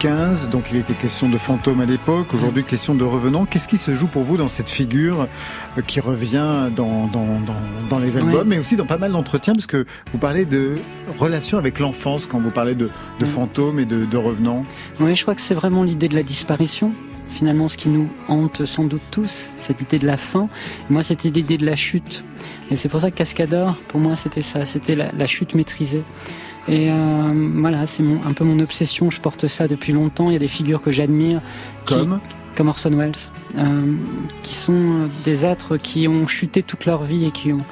[0.08, 3.46] 2015, donc il était question de fantôme à l'époque, aujourd'hui question de revenant.
[3.46, 5.28] Qu'est-ce qui se joue pour vous dans cette figure
[5.78, 7.56] euh, qui revient dans, dans, dans,
[7.90, 8.44] dans les albums, Oui.
[8.46, 10.76] mais aussi dans pas mal d'entretiens, parce que vous parlez de
[11.18, 12.86] relation avec l'enfance quand vous parlez de,
[13.20, 13.30] de Oui.
[13.30, 14.66] fantômes et de, de revenants.
[15.00, 16.92] Oui, je crois que c'est vraiment l'idée de la disparition.
[17.30, 20.50] Finalement, ce qui nous hante sans doute tous, cette idée de la fin.
[20.90, 22.26] Et moi, c'était l'idée de la chute.
[22.70, 24.66] Et c'est pour ça que Cascadeur, pour moi, c'était ça.
[24.66, 26.04] C'était la, la chute maîtrisée.
[26.68, 29.10] Et euh, voilà, c'est un peu mon obsession.
[29.10, 30.30] Je porte ça depuis longtemps.
[30.30, 31.42] Il y a des figures que j'admire.
[31.86, 32.20] qui- Comme
[32.56, 33.14] comme Orson Welles,
[33.58, 33.96] euh,
[34.44, 37.66] qui sont des êtres qui ont chuté toute leur vie et qui ont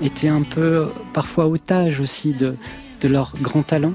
[0.00, 2.54] été un peu parfois otages aussi de,
[3.00, 3.94] de leur grand talent.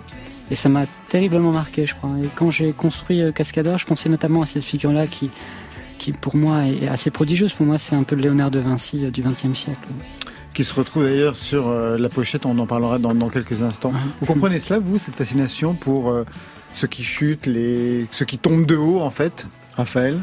[0.49, 2.09] Et ça m'a terriblement marqué, je crois.
[2.21, 5.29] Et quand j'ai construit euh, Cascadeur, je pensais notamment à cette figure-là qui,
[5.97, 7.53] qui, pour moi, est assez prodigieuse.
[7.53, 9.87] Pour moi, c'est un peu le Léonard de Vinci euh, du XXe siècle.
[10.53, 13.93] Qui se retrouve d'ailleurs sur euh, la pochette, on en parlera dans, dans quelques instants.
[14.19, 16.25] Vous comprenez cela, vous, cette fascination pour euh,
[16.73, 18.07] ceux qui chutent, les...
[18.11, 20.19] ceux qui tombent de haut, en fait, Raphaël?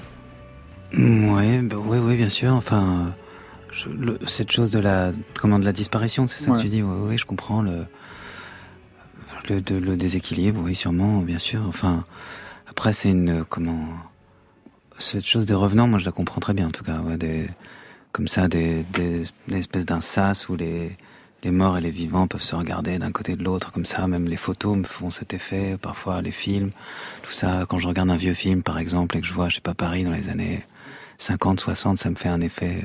[0.93, 2.53] Oui, bah, oui, oui, bien sûr.
[2.55, 3.15] Enfin,
[3.73, 6.57] je- le- cette chose de la, comment, de la disparition, c'est ça Ouais.
[6.59, 6.83] que tu dis?
[6.83, 7.85] Oui, oui, je comprends le,
[9.49, 10.61] le, de- le déséquilibre.
[10.63, 11.63] Oui, sûrement, bien sûr.
[11.69, 12.05] Enfin,
[12.71, 13.87] après, c'est une, comment,
[14.99, 16.99] cette chose des revenants, moi, je la comprends très bien, en tout cas.
[17.01, 17.49] Ouais, des,
[18.13, 20.97] comme ça, des, des, des espèces d'un sas où les,
[21.45, 24.07] les morts et les vivants peuvent se regarder d'un côté de l'autre, comme ça.
[24.09, 25.77] Même les photos me font cet effet.
[25.81, 26.71] Parfois, les films,
[27.23, 27.65] tout ça.
[27.69, 29.75] Quand je regarde un vieux film, par exemple, et que je vois, je sais pas,
[29.75, 30.65] Paris dans les années
[31.19, 32.83] 50, 60, ça me fait un effet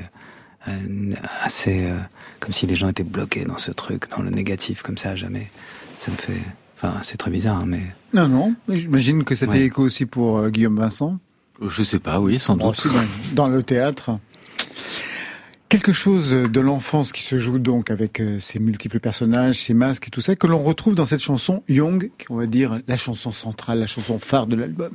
[0.68, 1.12] euh,
[1.42, 1.98] assez euh,
[2.40, 5.16] comme si les gens étaient bloqués dans ce truc, dans le négatif, comme ça, à
[5.16, 5.50] jamais.
[5.98, 6.40] Ça me fait.
[6.76, 7.82] Enfin, c'est très bizarre, hein, mais.
[8.12, 9.62] Non, non, j'imagine que ça fait Ouais.
[9.62, 11.18] écho aussi pour euh, Guillaume Vincent.
[11.66, 12.86] Je sais pas, oui, sans doute.
[13.32, 14.18] dans le théâtre.
[15.74, 20.06] Quelque chose de l'enfance qui se joue donc avec euh, ces multiples personnages, ces masques
[20.06, 23.32] et tout ça, que l'on retrouve dans cette chanson Young, on va dire la chanson
[23.32, 24.92] centrale, la chanson phare de l'album.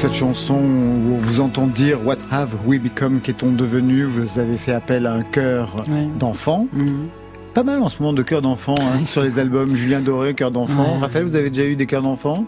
[0.00, 4.56] Cette chanson où on vous entend dire What have we become Qu'est-on devenu Vous avez
[4.56, 5.84] fait appel à un chœur
[6.18, 6.68] d'enfant.
[6.72, 7.08] Mhm.
[7.52, 9.76] Pas mal en ce moment de chœurs d'enfant hein, sur les albums.
[9.76, 10.98] Julien Doré, chœur d'enfant.
[11.00, 12.46] Raphaël, vous avez déjà eu des chœurs d'enfants?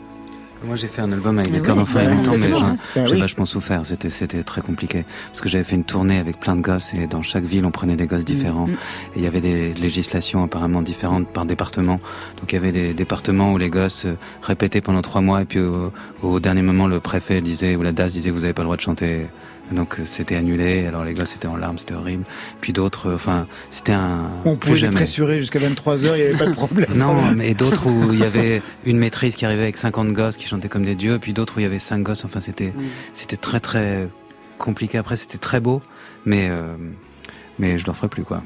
[0.64, 3.14] Moi, j'ai fait un album avec des chœurs d'enfants il y a longtemps, mais j'ai
[3.14, 3.84] ben vachement souffert.
[3.84, 5.04] C'était, c'était très compliqué.
[5.28, 7.70] Parce que j'avais fait une tournée avec plein de gosses et dans chaque ville, on
[7.70, 8.66] prenait des gosses différents.
[8.66, 8.76] Mm, mm.
[9.14, 12.00] Et il y avait des législations apparemment différentes par département.
[12.38, 15.44] Donc il y avait des départements où les gosses euh, répétaient pendant trois mois et
[15.44, 15.60] puis
[16.22, 18.76] au, dernier moment, le préfet disait, ou la DAS disait, vous n'avez pas le droit
[18.76, 19.26] de chanter
[19.72, 20.86] donc euh, c'était annulé.
[20.86, 22.24] Alors les gosses étaient en larmes, c'était horrible.
[22.60, 24.30] Puis d'autres, euh, enfin, c'était un.
[24.44, 26.88] On pouvait les pressurer jusqu'à 23 h il n'y avait pas de problème.
[26.94, 30.46] non, mais d'autres où il y avait une maîtrise qui arrivait avec 50 gosses qui
[30.46, 32.24] chantaient comme des dieux, puis d'autres où il y avait 5 gosses.
[32.24, 32.72] Enfin, c'était,
[33.14, 34.08] c'était très très
[34.58, 34.98] compliqué.
[34.98, 35.82] Après, c'était très beau,
[36.24, 36.74] mais euh,
[37.58, 38.42] mais je ne ferai plus quoi.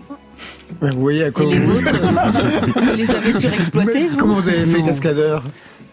[0.81, 1.73] Vous voyez à quoi vous...
[1.73, 5.43] vous les avez surexploités Comment vous avez fait cascadeur?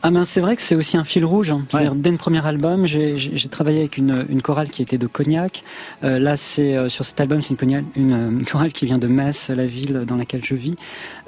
[0.06, 1.52] Ah ben c'est vrai que c'est aussi un fil rouge.
[1.52, 1.66] Hein.
[1.96, 5.64] Dès le premier album, j'ai travaillé avec une, une, chorale qui était de Cognac.
[6.04, 9.50] Euh, là, c'est euh, sur cet album, c'est une, une, chorale qui vient de Metz,
[9.50, 10.76] la ville dans laquelle je vis.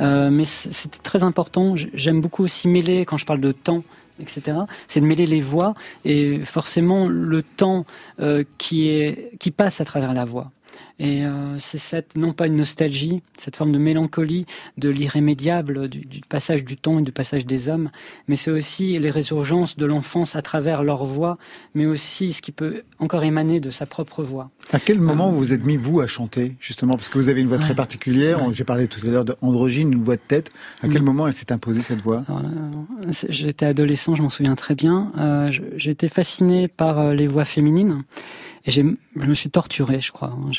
[0.02, 1.76] Euh, mais c'était très important.
[1.94, 3.82] J'aime beaucoup aussi mêler, quand je parle de temps,
[4.20, 4.58] etc.
[4.90, 5.74] C'est de mêler les voix
[6.04, 7.86] et forcément le temps
[8.20, 10.52] euh, qui est qui passe à travers la voix.
[11.00, 14.46] Et euh, c'est cette, non pas une nostalgie, cette forme de mélancolie
[14.78, 17.90] de l'irrémédiable, du, passage du temps et du passage des hommes,
[18.28, 21.38] mais c'est aussi les résurgences de l'enfance à travers leur voix,
[21.74, 24.50] mais aussi ce qui peut encore émaner de sa propre voix.
[24.72, 26.96] À quel moment vous vous êtes mis, vous, à chanter, justement?
[26.96, 30.04] Parce que vous avez une voix très particulière, j'ai parlé tout à l'heure d'androgyne, une
[30.04, 30.52] voix de tête.
[30.82, 31.06] À quel mm.
[31.06, 32.24] moment elle s'est imposée, cette voix?
[33.30, 35.12] J'étais adolescent, je m'en souviens très bien.
[35.18, 35.52] Euh,
[35.96, 38.04] été fasciné par euh, les voix féminines.
[38.66, 40.30] Et je me suis torturé, je crois.
[40.30, 40.52] Hein.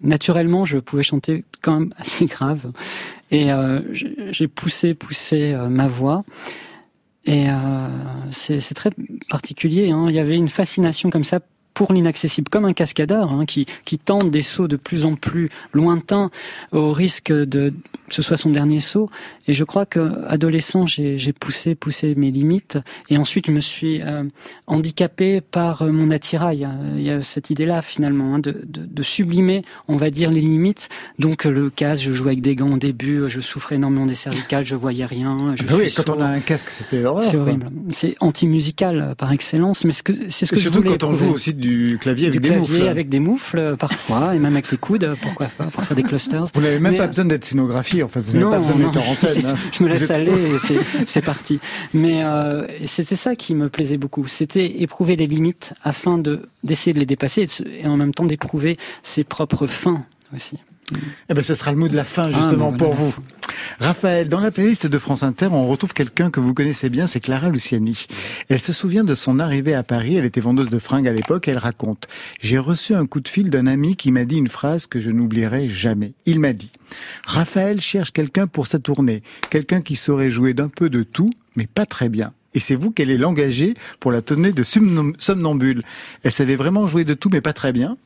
[0.00, 2.72] Naturellement, je pouvais chanter quand même assez grave.
[3.30, 6.24] Et euh, j'ai poussé, poussé euh, ma voix.
[7.26, 7.88] Et euh,
[8.30, 8.90] c'est très
[9.30, 9.90] particulier.
[9.90, 10.06] Hein.
[10.08, 11.40] Il y avait une fascination comme ça
[11.74, 15.50] pour l'inaccessible, comme un cascadeur hein, qui, qui tente des sauts de plus en plus
[15.72, 16.30] lointains
[16.72, 17.74] au risque de
[18.08, 19.10] ce soit son dernier saut.
[19.48, 22.78] Et je crois que adolescent, j'ai poussé, poussé mes limites.
[23.08, 24.24] Et ensuite, je me suis euh,
[24.66, 26.66] handicapé par euh, mon attirail.
[26.96, 30.40] Il y a cette idée-là finalement hein, de, de, de, sublimer, on va dire, les
[30.40, 30.88] limites.
[31.18, 34.64] Donc le casque, je jouais avec des gants au début, je souffrais énormément des cervicales,
[34.64, 35.36] je voyais rien.
[35.56, 37.30] Je ah oui, quand on a un casque, c'était horrible.
[37.30, 37.70] C'est horrible.
[37.90, 40.88] C'est anti-musical euh, par excellence, mais c'est ce que je voulais.
[40.88, 44.34] Surtout quand on joue aussi du clavier avec du des clavier avec des moufles parfois,
[44.34, 46.44] et même avec les coudes, pourquoi pas, pour faire des clusters.
[46.54, 48.20] Vous n'avez même pas besoin d'être scénographie en fait.
[48.20, 49.32] Vous n'avez pas besoin de mettre en scène.
[49.44, 49.54] Hein.
[49.72, 51.60] Je me laisse aller et c'est parti.
[51.92, 54.26] Mais euh, c'était ça qui me plaisait beaucoup.
[54.26, 58.78] C'était éprouver les limites afin de d'essayer de les dépasser et, en même temps d'éprouver
[59.02, 60.04] ses propres fins
[60.34, 60.58] aussi.
[61.28, 63.14] Eh ben, ce sera le mot de la fin ah, justement pour vous.
[63.80, 67.20] Raphaël, dans la playlist de France Inter, on retrouve quelqu'un que vous connaissez bien, c'est
[67.20, 68.06] Clara Luciani.
[68.48, 71.48] Elle se souvient de son arrivée à Paris, elle était vendeuse de fringues à l'époque,
[71.48, 72.08] elle raconte
[72.40, 75.10] «J'ai reçu un coup de fil d'un ami qui m'a dit une phrase que je
[75.10, 76.12] n'oublierai jamais.
[76.26, 76.70] Il m'a dit
[77.24, 81.66] «Raphaël cherche quelqu'un pour sa tournée, quelqu'un qui saurait jouer d'un peu de tout, mais
[81.66, 85.82] pas très bien.» Et c'est vous qu'elle est l'engager pour la tournée de Somnambule.
[86.22, 87.96] Elle savait vraiment jouer de tout, mais pas très bien.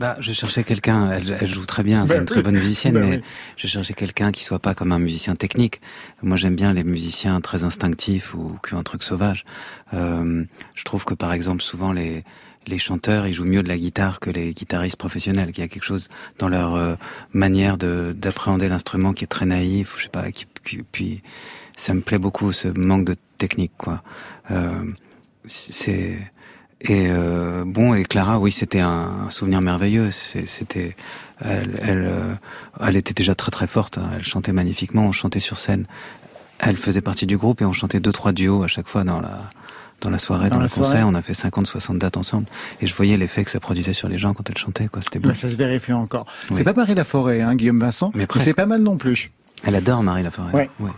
[0.00, 1.10] Bah, je cherchais quelqu'un.
[1.10, 3.22] Elle, joue très bien, c'est bah une très bonne musicienne, bah mais
[3.58, 5.82] je cherchais quelqu'un qui soit pas comme un musicien technique.
[6.22, 9.44] Moi, j'aime bien les musiciens très instinctifs ou qui ont un truc sauvage.
[9.92, 10.42] Euh,
[10.74, 12.24] je trouve que, par exemple, souvent les
[12.66, 15.52] les chanteurs, ils jouent mieux de la guitare que les guitaristes professionnels.
[15.52, 16.94] Qu'il y a quelque chose dans leur euh,
[17.34, 19.96] manière de d'appréhender l'instrument qui est très naïf.
[19.98, 20.30] Je sais pas.
[20.32, 20.46] Qui,
[20.92, 21.22] puis
[21.76, 24.02] ça me plaît beaucoup ce manque de technique, quoi.
[24.50, 24.82] Euh,
[25.44, 26.16] c'est
[26.80, 30.10] et euh, bon, et Clara, oui, c'était un, souvenir merveilleux.
[30.10, 30.96] C'était,
[31.40, 32.34] elle, elle, euh,
[32.80, 33.98] elle, était déjà très très forte.
[33.98, 34.10] Hein.
[34.16, 35.04] Elle chantait magnifiquement.
[35.04, 35.86] On chantait sur scène.
[36.58, 39.20] Elle faisait partie du groupe et on chantait deux trois duos à chaque fois dans
[39.20, 39.50] la
[40.00, 41.06] dans la soirée, dans, le concert.
[41.06, 42.46] On a fait 50, 60 dates ensemble.
[42.80, 45.02] Et je voyais l'effet que ça produisait sur les gens quand elle chantait, quoi.
[45.02, 45.28] C'était beau.
[45.28, 46.24] Bah, ça se vérifie encore.
[46.50, 48.10] C'est pas Marie Laforêt, hein, Guillaume Vincent.
[48.14, 49.30] Mais c'est pas mal non plus.
[49.62, 50.52] Elle adore Marie Laforêt.
[50.54, 50.70] Ouais.
[50.80, 50.90] ouais.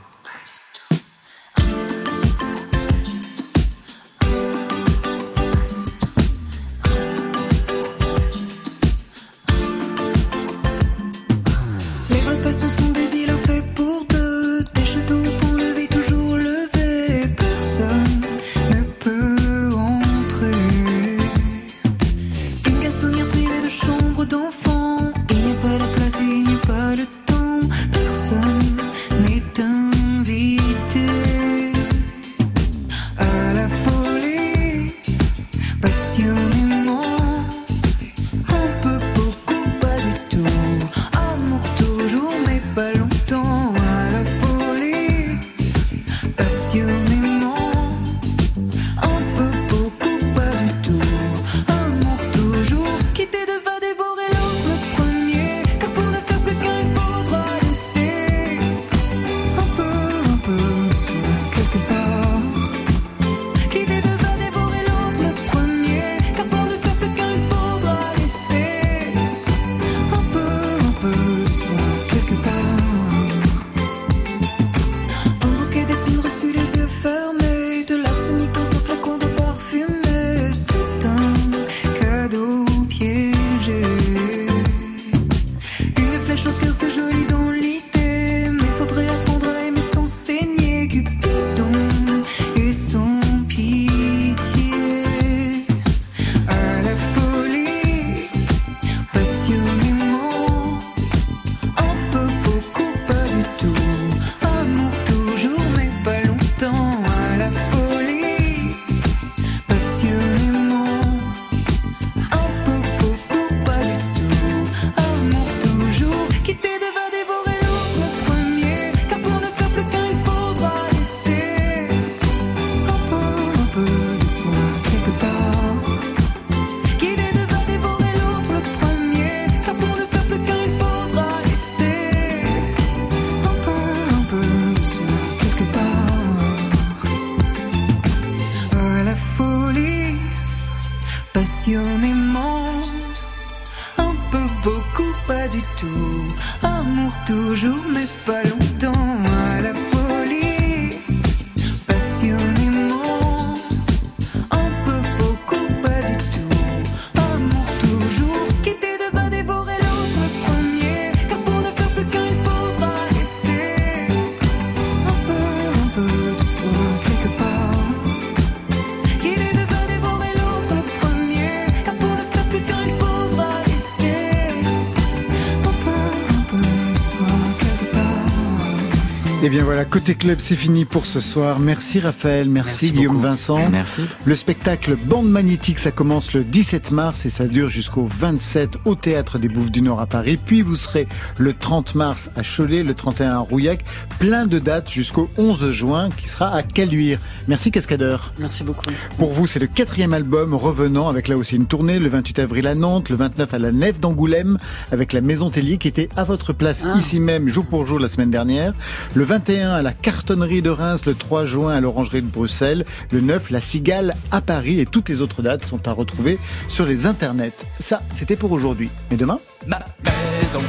[179.51, 181.59] Bien voilà, côté club, c'est fini pour ce soir.
[181.59, 183.69] Merci Raphaël, merci, Guillaume Vincent.
[183.71, 184.03] Merci.
[184.25, 188.95] Le spectacle Bande Magnétique, ça commence le 17 mars et ça dure jusqu'au 27 au
[188.95, 190.39] Théâtre des Bouffes du Nord à Paris.
[190.45, 193.85] Puis vous serez le 30 mars à Cholet, le 31 à Rouillac.
[194.21, 197.19] Plein de dates jusqu'au 11 juin qui sera à Caluire.
[197.49, 198.33] Merci Cascadeur.
[198.39, 198.87] Merci beaucoup.
[199.19, 202.67] Pour vous, c'est le quatrième album revenant avec là aussi une tournée le 28 avril
[202.69, 204.59] à Nantes, le 29 à la Nef d'Angoulême
[204.93, 206.97] avec la Maison Tellier qui était à votre place Ah.
[206.97, 208.73] ici même jour pour jour la semaine dernière.
[209.15, 213.23] Le 21 à la Cartonnerie de Reims, le 3 juin à l'Orangerie de Bruxelles, le
[213.23, 217.07] 9 la Cigale à Paris et toutes les autres dates sont à retrouver sur les
[217.07, 217.65] internets.
[217.81, 218.91] Ça, c'était pour aujourd'hui.
[219.11, 220.61] Mais demain Ma maison,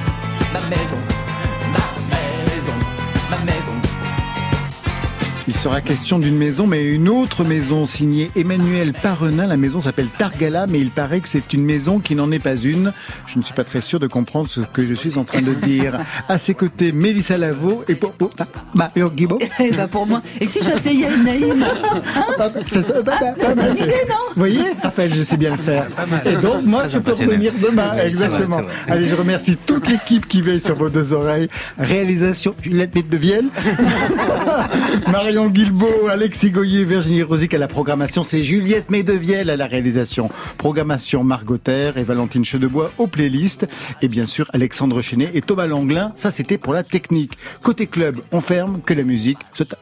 [0.53, 0.95] ma maison,
[5.45, 9.45] Il sera question d'une maison, mais une autre maison signée Emmanuel Parenin.
[9.45, 12.55] La maison s'appelle Targala, mais il paraît que c'est une maison qui n'en est pas
[12.55, 12.93] une.
[13.27, 15.53] Je ne suis pas très sûr de comprendre ce que je suis en train de
[15.53, 15.99] dire.
[16.29, 19.39] À ses côtés, Mélissa Lavo et pour, ah, Mario Guibaud.
[19.59, 20.21] Eh ben pour moi.
[20.41, 21.59] Et si j'appelais Yael Naïm
[22.37, 22.79] bah, bah, fait.
[22.79, 25.87] Vous voyez, Raphaël, je sais bien le faire.
[26.25, 27.93] Et donc, moi, je peux revenir demain.
[27.97, 28.61] Exactement.
[28.87, 31.49] Allez, je remercie toute l'équipe qui veille sur vos deux oreilles.
[31.77, 33.49] Réalisation, Juliette de Vielle.
[35.33, 38.23] Marion Guilbeault, Alexis Goyer, Virginie Rosic à la programmation.
[38.23, 40.29] C'est Juliette Medevielle à la réalisation.
[40.59, 43.65] Programmation Margot et Valentine Chedebois aux playlists.
[44.03, 46.11] Et bien sûr, Alexandre Chenet et Thomas Langlin.
[46.15, 47.39] Ça, c'était pour la technique.
[47.63, 49.39] Côté club, on ferme que la musique.
[49.67, 49.77] ta-